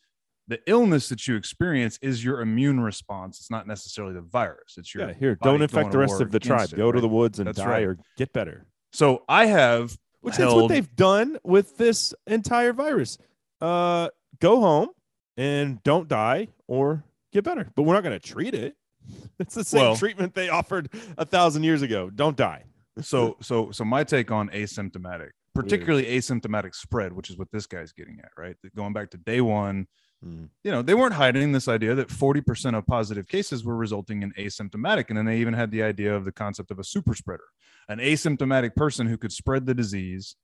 [0.49, 3.39] the illness that you experience is your immune response.
[3.39, 4.75] It's not necessarily the virus.
[4.77, 6.71] It's your Yeah, here, don't infect the rest of the tribe.
[6.73, 7.85] it, Go to the woods and That's die right.
[7.85, 8.67] or get better.
[8.93, 13.19] So I have Which is what they've done with this entire virus.
[13.61, 14.09] Uh,
[14.41, 14.89] go home
[15.37, 17.71] and don't die or get better.
[17.75, 18.75] But we're not going to treat it.
[19.39, 22.11] It's the same Well- treatment they offered a thousand years ago.
[22.11, 22.65] Don't die.
[23.01, 27.93] so so so my take on asymptomatic particularly asymptomatic spread which is what this guy's
[27.93, 29.87] getting at right going back to day one
[30.25, 30.49] Mm.
[30.65, 34.33] you know they weren't hiding this idea that 40% of positive cases were resulting in
[34.33, 37.45] asymptomatic and then they even had the idea of the concept of a super spreader
[37.89, 40.35] an asymptomatic person who could spread the disease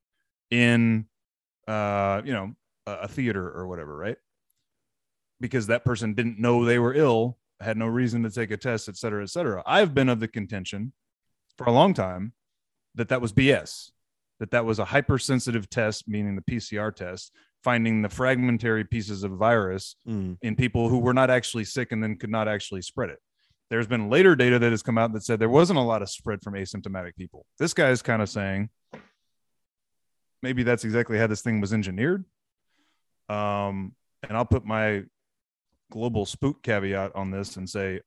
[0.53, 1.07] in
[1.67, 2.53] uh you know
[2.87, 4.17] a, a theater or whatever right
[5.41, 8.89] because that person didn't know they were ill had no reason to take a test
[8.89, 10.93] et cetera et cetera i've been of the contention
[11.59, 12.33] for a long time
[12.95, 13.91] that that was bs
[14.39, 17.33] that that was a hypersensitive test meaning the pcr test
[17.65, 20.37] finding the fragmentary pieces of virus Mm.
[20.43, 23.19] in people who were not actually sick and then could not actually spread it.
[23.71, 26.11] There's been later data that has come out that said there wasn't a lot of
[26.11, 27.47] spread from asymptomatic people.
[27.59, 28.69] This guy is kind of saying
[30.43, 32.25] maybe that's exactly how this thing was engineered.
[33.31, 33.95] Um,
[34.29, 35.05] and I'll put my
[35.91, 38.01] global spook caveat on this and say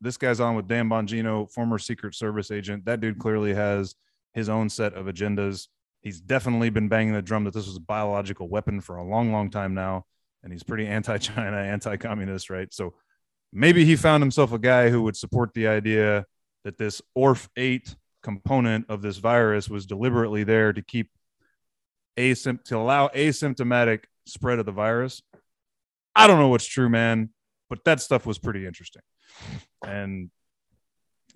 [0.00, 2.84] this guy's on with Dan Bongino, former Secret Service agent.
[2.86, 3.94] That dude clearly has
[4.32, 5.68] his own set of agendas.
[6.02, 9.32] He's definitely been banging the drum that this was a biological weapon for a long,
[9.32, 10.04] long time now.
[10.42, 12.72] And he's pretty anti China, anti communist, right?
[12.72, 12.94] So
[13.52, 16.24] maybe he found himself a guy who would support the idea
[16.64, 21.10] that this ORF8 component of this virus was deliberately there to keep
[22.18, 25.22] asympt to allow asymptomatic spread of the virus.
[26.14, 27.30] I don't know what's true, man,
[27.70, 29.02] but that stuff was pretty interesting.
[29.86, 30.30] And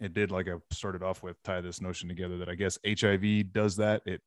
[0.00, 3.52] it did, like I started off with, tie this notion together that I guess HIV
[3.52, 4.02] does that.
[4.06, 4.20] It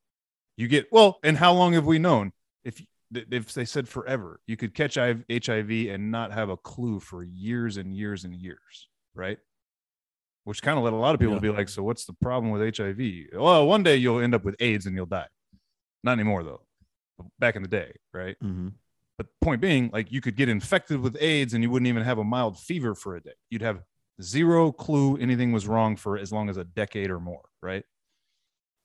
[0.56, 2.32] you get well, and how long have we known?
[2.64, 2.82] If
[3.12, 7.76] if they said forever, you could catch HIV and not have a clue for years
[7.76, 9.38] and years and years, right?
[10.44, 11.40] Which kind of led a lot of people Yeah.
[11.40, 14.44] to be like, "So what's the problem with HIV?" Well, one day you'll end up
[14.44, 15.28] with AIDS and you'll die.
[16.02, 16.62] Not anymore though.
[17.38, 18.36] Back in the day, right?
[18.42, 18.68] Mm-hmm.
[19.18, 22.18] But point being, like you could get infected with AIDS and you wouldn't even have
[22.18, 23.32] a mild fever for a day.
[23.50, 23.82] You'd have
[24.20, 27.84] zero clue anything was wrong for as long as a decade or more, right?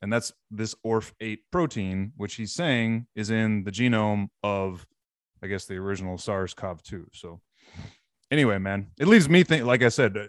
[0.01, 4.85] And that's this ORF8 protein, which he's saying is in the genome of,
[5.43, 7.07] I guess, the original SARS CoV 2.
[7.13, 7.39] So,
[8.31, 10.27] anyway, man, it leaves me think, like I said, uh,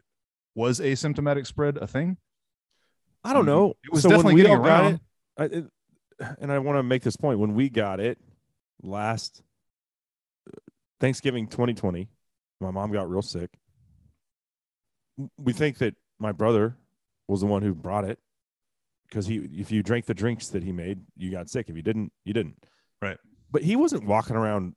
[0.54, 2.18] was asymptomatic spread a thing?
[3.24, 3.74] I don't know.
[3.84, 4.94] It was so when definitely we getting all got around.
[4.94, 5.00] it,
[5.38, 5.64] I, it,
[6.40, 7.38] and I want to make this point.
[7.38, 8.18] When we got it
[8.82, 9.42] last
[10.48, 10.60] uh,
[11.00, 12.08] Thanksgiving 2020,
[12.60, 13.50] my mom got real sick.
[15.38, 16.76] We think that my brother
[17.28, 18.18] was the one who brought it
[19.12, 21.68] because he, if you drank the drinks that he made, you got sick.
[21.68, 22.56] If you didn't, you didn't.
[23.02, 23.18] Right.
[23.50, 24.74] But he wasn't walking around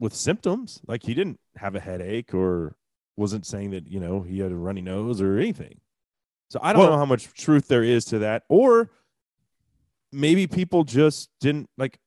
[0.00, 0.80] with symptoms.
[0.86, 2.74] Like he didn't have a headache or
[3.18, 5.80] wasn't saying that you know he had a runny nose or anything.
[6.48, 8.90] So I don't Well- know how much truth there is to that, or
[10.10, 11.98] maybe people just didn't like.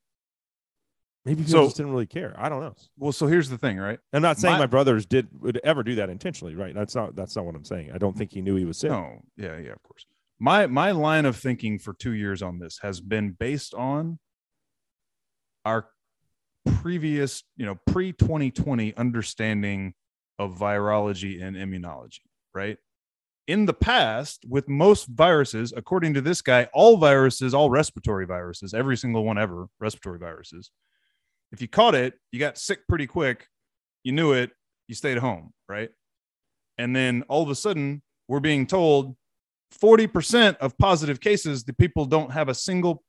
[1.26, 2.34] Maybe people So- just didn't really care.
[2.36, 2.74] I don't know.
[2.97, 3.99] Well, so here's the thing, right?
[4.11, 6.74] I'm not saying My- my, brothers did would ever do that intentionally, right?
[6.74, 7.91] That's not that's not what I'm saying.
[7.91, 8.89] I don't think he knew he was sick.
[8.89, 10.07] No, yeah, yeah, of course.
[10.40, 14.20] My my line of thinking for two years on this has been based on
[15.66, 15.88] our
[16.82, 19.94] previous, you know, pre 2020 understanding
[20.38, 22.22] of virology and immunology,
[22.54, 22.78] right?
[23.48, 28.74] In the past, with most viruses, according to this guy, all viruses, all respiratory viruses,
[28.74, 30.72] every single one ever, respiratory viruses,
[31.52, 33.48] if you caught it, you got sick pretty quick,
[34.04, 34.52] you knew it,
[34.88, 35.90] you stayed home, right?
[36.78, 39.16] And then all of a sudden, we're being told
[39.82, 43.03] 40% of positive cases, the people don't have a single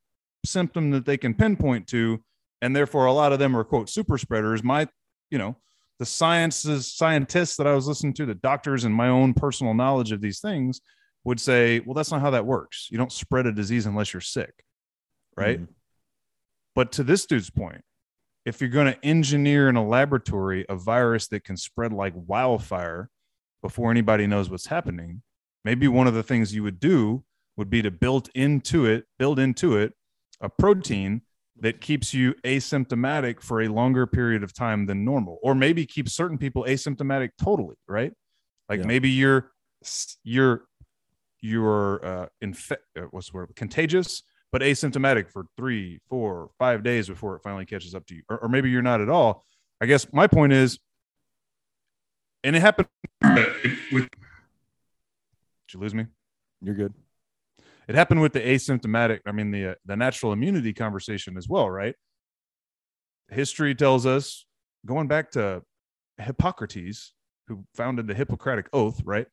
[0.44, 2.22] symptom that they can pinpoint to.
[2.62, 4.62] And therefore, a lot of them are, quote, super spreaders.
[4.62, 4.86] My,
[5.30, 5.56] you know,
[5.98, 10.12] the sciences, scientists that I was listening to, the doctors, and my own personal knowledge
[10.12, 10.80] of these things
[11.24, 12.88] would say, well, that's not how that works.
[12.90, 14.52] You don't spread a disease unless you're sick.
[15.36, 15.60] right?
[15.60, 15.68] Mhm.
[16.74, 17.82] But to this dude's point,
[18.44, 23.08] if you're going to engineer in a laboratory a virus that can spread like wildfire
[23.62, 25.22] before anybody knows what's happening,
[25.64, 27.24] maybe one of the things you would do
[27.56, 29.92] would be to build into it, build into it
[30.40, 31.22] a protein
[31.60, 36.08] that keeps you asymptomatic for a longer period of time than normal, or maybe keep
[36.08, 38.12] certain people asymptomatic totally, right?
[38.68, 38.86] Like Yeah.
[38.86, 39.50] maybe you're
[40.24, 40.64] you're
[41.42, 47.08] you're uh, infe- uh, what's the word contagious but asymptomatic for three four five days
[47.08, 49.42] before it finally catches up to you or, or maybe you're not at all
[49.80, 50.78] i guess my point is
[52.44, 52.88] and it happened
[53.90, 54.06] with
[55.70, 56.06] did you lose me?
[56.62, 56.94] You're good.
[57.86, 61.70] it happened with the asymptomatic i mean the uh, the natural immunity conversation as well
[61.70, 61.94] right?
[63.30, 64.44] History tells us
[64.84, 65.62] going back to
[66.18, 67.12] hippocrates
[67.46, 69.26] who founded the hippocratic oath right?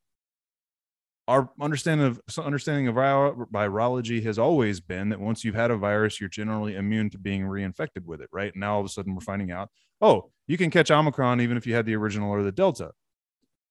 [1.26, 6.20] Our understanding of understanding of virology has always been that once you've had a virus
[6.20, 8.52] you're generally immune to being reinfected with it right?
[8.52, 9.70] And now all of a sudden we're finding out
[10.00, 12.92] oh you can catch omicron even if you had the original or the delta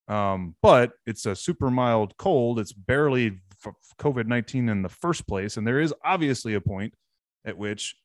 [0.08, 2.60] um, but it's a super mild cold.
[2.60, 5.58] It's barely f- covid-19 in the first place.
[5.58, 6.93] And there is obviously a point
[7.45, 7.95] at which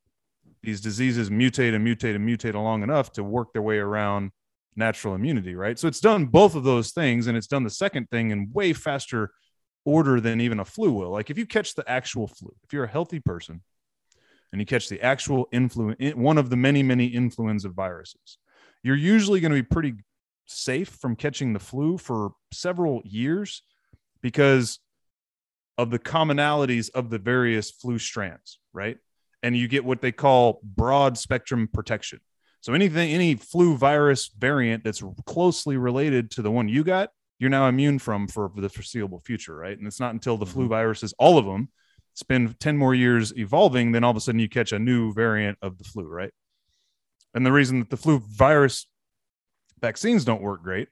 [0.62, 4.30] these diseases mutate and mutate and mutate along enough to work their way around
[4.74, 5.78] natural immunity right?
[5.78, 8.72] So it's done both of those things and it's done the second thing in way
[8.72, 9.32] faster
[9.84, 11.10] order than even a flu will.
[11.10, 13.62] Like if you catch the actual flu if you're a healthy person
[14.50, 18.38] and you catch the actual influence one of the many many influenza viruses
[18.82, 19.94] you're usually going to be pretty
[20.46, 23.62] safe from catching the flu for several years
[24.22, 24.78] because
[25.78, 28.98] of the commonalities of the various flu strands, right?
[29.42, 32.20] And you get what they call broad spectrum protection.
[32.60, 37.50] So anything, any flu virus variant that's closely related to the one you got, you're
[37.50, 39.76] now immune from for the foreseeable future, right?
[39.76, 40.70] And it's not until the flu mm-hmm.
[40.70, 41.70] viruses, all of them,
[42.14, 45.58] spend 10 more years evolving, then all of a sudden you catch a new variant
[45.60, 46.30] of the flu, right?
[47.34, 48.86] And the reason that the flu virus
[49.82, 50.88] vaccines don't work great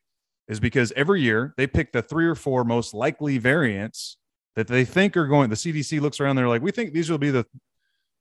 [0.48, 4.16] is because every year they pick the three or four most likely variants
[4.56, 5.48] that they think are going.
[5.48, 7.46] The CDC looks around, they're like, we think these will be the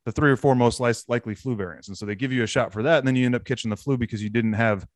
[0.05, 2.71] the three or four most likely flu variants, and so they give you a shot
[2.71, 4.87] for that, and then you end up catching the flu because you didn't have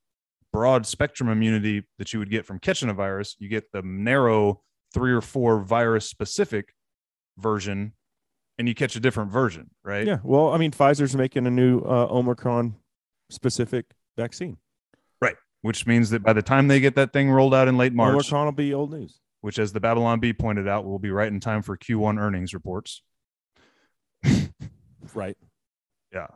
[0.54, 3.36] broad spectrum immunity that you would get from catching a virus.
[3.38, 4.62] You get the narrow
[4.94, 6.74] three or four virus specific
[7.38, 7.94] version,
[8.58, 10.08] and you catch a different version, right?
[10.08, 10.20] Yeah.
[10.24, 12.76] Well, I mean, Pfizer's making a new uh, Omicron
[13.30, 14.58] specific vaccine.
[15.64, 18.14] Which means that by the time they get that thing rolled out in late March,
[18.14, 19.20] Omicron will be old news.
[19.42, 22.54] which, as the Babylon Bee pointed out, will be right in time for Q1 earnings
[22.54, 23.02] reports.
[25.14, 25.38] Right.
[26.14, 26.28] Yeah.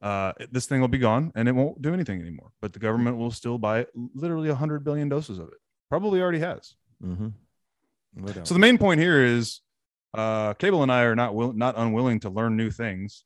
[0.00, 2.50] Uh, this thing will be gone and it won't do anything anymore.
[2.60, 5.58] But the government will still buy literally 100 billion doses of it.
[5.90, 6.74] Probably already has.
[7.04, 7.28] Mm-hmm.
[8.14, 8.32] No.
[8.44, 9.60] So the main point here is
[10.14, 13.24] uh, Cable and I are not will- not unwilling to learn new things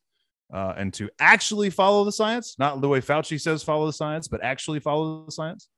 [0.52, 4.28] uh, and to actually follow the science, not the way Fauci says follow the science,
[4.28, 5.68] but actually follow the science.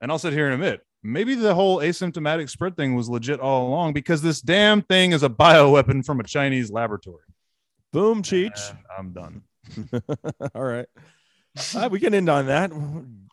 [0.00, 3.68] And I'll sit here and admit, maybe the whole asymptomatic spread thing was legit all
[3.68, 7.24] along because this damn thing is a bioweapon from a Chinese laboratory.
[7.92, 8.70] Boom, Cheech.
[8.70, 9.42] And I'm done.
[10.54, 10.86] All right.
[11.74, 12.72] Right, we can end on that.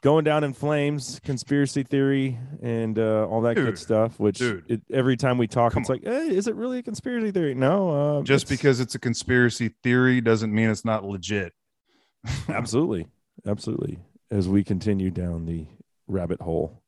[0.01, 4.19] Going down in flames, conspiracy theory, and uh, all that Dude, good stuff.
[4.19, 7.29] Which it, every time we talk, Come it's like, hey, is it really a conspiracy
[7.31, 7.53] theory?
[7.53, 8.19] No.
[8.19, 11.53] Uh, Just it's- because it's a conspiracy theory doesn't mean it's not legit.
[12.49, 13.07] absolutely,
[13.45, 13.99] absolutely.
[14.31, 15.67] As we continue down the
[16.07, 16.81] rabbit hole,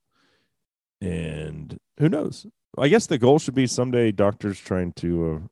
[1.02, 2.48] and who knows?
[2.78, 5.48] I guess the goal should be someday doctors trying to uh,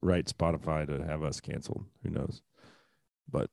[0.00, 1.84] write Spotify to have us canceled.
[2.02, 2.40] Who knows?
[3.30, 3.50] But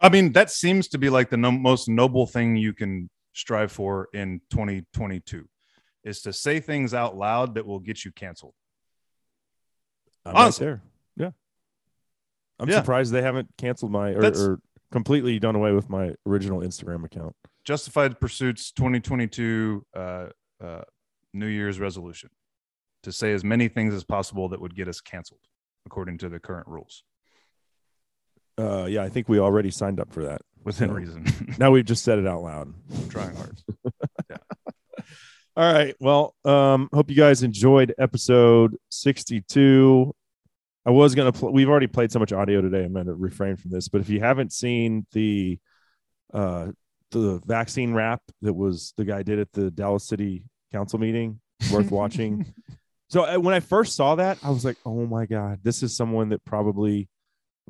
[0.00, 3.70] I mean, that seems to be like the no- most noble thing you can strive
[3.70, 5.46] for in 2022
[6.04, 8.54] is to say things out loud that will get you canceled.
[10.24, 10.82] I'm right there.
[11.16, 11.30] Yeah.
[12.58, 12.80] I'm Yeah.
[12.80, 17.34] surprised they haven't canceled my or, or completely done away with my original Instagram account.
[17.64, 20.26] Justified Pursuits 2022 uh,
[20.62, 20.82] uh,
[21.34, 22.30] New Year's resolution
[23.02, 25.40] to say as many things as possible that would get us canceled
[25.86, 27.02] according to the current rules
[28.60, 30.42] Uh, yeah, I think we already signed up for that.
[30.64, 31.24] within So- reason.
[31.58, 32.72] Now we've just said it out loud.
[32.94, 33.58] I'm trying hard.
[34.30, 34.36] yeah.
[35.56, 35.94] All right.
[36.00, 40.14] Well, um, hope you guys enjoyed episode 62.
[40.86, 42.84] I was gonna pl- we've already played so much audio today.
[42.84, 45.58] I'm gonna refrain from this, but if you haven't seen the
[46.32, 46.68] uh
[47.10, 51.40] the vaccine rap that was the guy did at the Dallas City Council meeting,
[51.72, 52.52] worth watching.
[53.10, 55.96] So uh, when I first saw that, I was like, "Oh my god, this is
[55.96, 57.08] someone that probably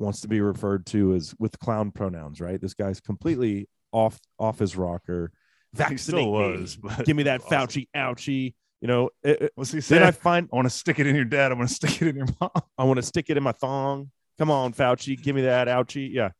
[0.01, 2.59] wants to be referred to as with clown pronouns, right?
[2.59, 5.31] This guy's completely off off his rocker.
[5.73, 6.77] Vaccinate was.
[7.05, 7.57] Give me that awesome.
[7.57, 8.53] Fauci ouchie.
[8.81, 10.03] You know, it, it- What's he saying?
[10.03, 11.51] I I, find I want to stick it in your dad.
[11.51, 12.49] I want to stick it in your mom.
[12.77, 14.11] I want to stick it in my thong.
[14.37, 16.11] Come on, Fauci, give me that ouchie.
[16.11, 16.31] Yeah.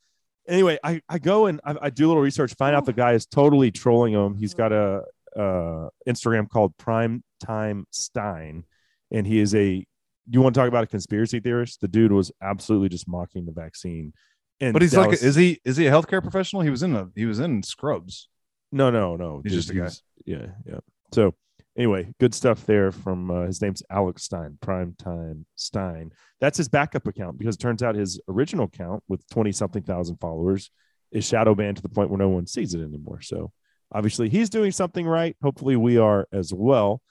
[0.47, 3.13] Anyway, I, I go and I, I do a little research, find out the guy
[3.13, 4.35] is totally trolling him.
[4.35, 5.03] He's got a,
[5.37, 8.65] uh Instagram called Prime Time Stein,
[9.11, 9.85] and he is a.
[10.29, 11.81] You want to talk about a conspiracy theorist?
[11.81, 14.13] The dude was absolutely just mocking the vaccine.
[14.59, 16.61] And But he's that like, is he is he a healthcare professional?
[16.61, 18.29] He was in a he was in Scrubs.
[18.71, 19.41] No, no, no.
[19.43, 19.89] He's dude, just a guy.
[20.25, 20.79] Yeah, yeah.
[21.11, 21.33] So
[21.75, 26.11] anyway, good stuff there from uh, his name's Alex Stein, Primetime Stein.
[26.39, 30.17] That's his backup account because it turns out his original account with 20 something thousand
[30.17, 30.69] followers
[31.11, 33.21] is shadow banned to the point where no one sees it anymore.
[33.21, 33.51] So
[33.91, 35.35] obviously he's doing something right.
[35.41, 37.01] Hopefully we are as well.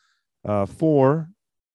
[0.43, 1.29] Uh, for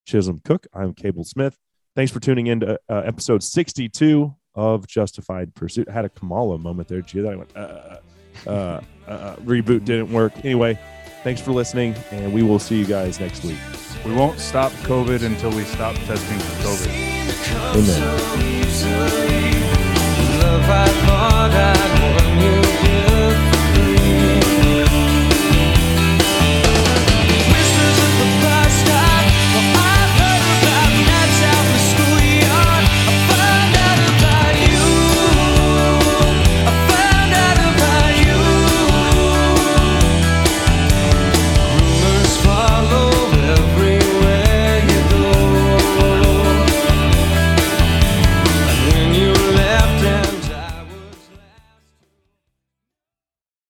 [0.06, 1.58] Chisholm Cook, I'm Cable Smith.
[1.94, 5.88] Thanks for tuning in to uh, episode 62 of Justified Pursuit.
[5.88, 7.00] I had a Kamala moment there.
[7.02, 7.36] Did you hear that?
[7.36, 7.98] I went, uh,
[8.48, 10.32] uh, uh, reboot didn't work.
[10.44, 10.78] Anyway,
[11.24, 13.58] thanks for listening, and we will see you guys next week.
[14.04, 17.06] We won't stop COVID until we stop testing for COVID.
[21.56, 22.05] Amen.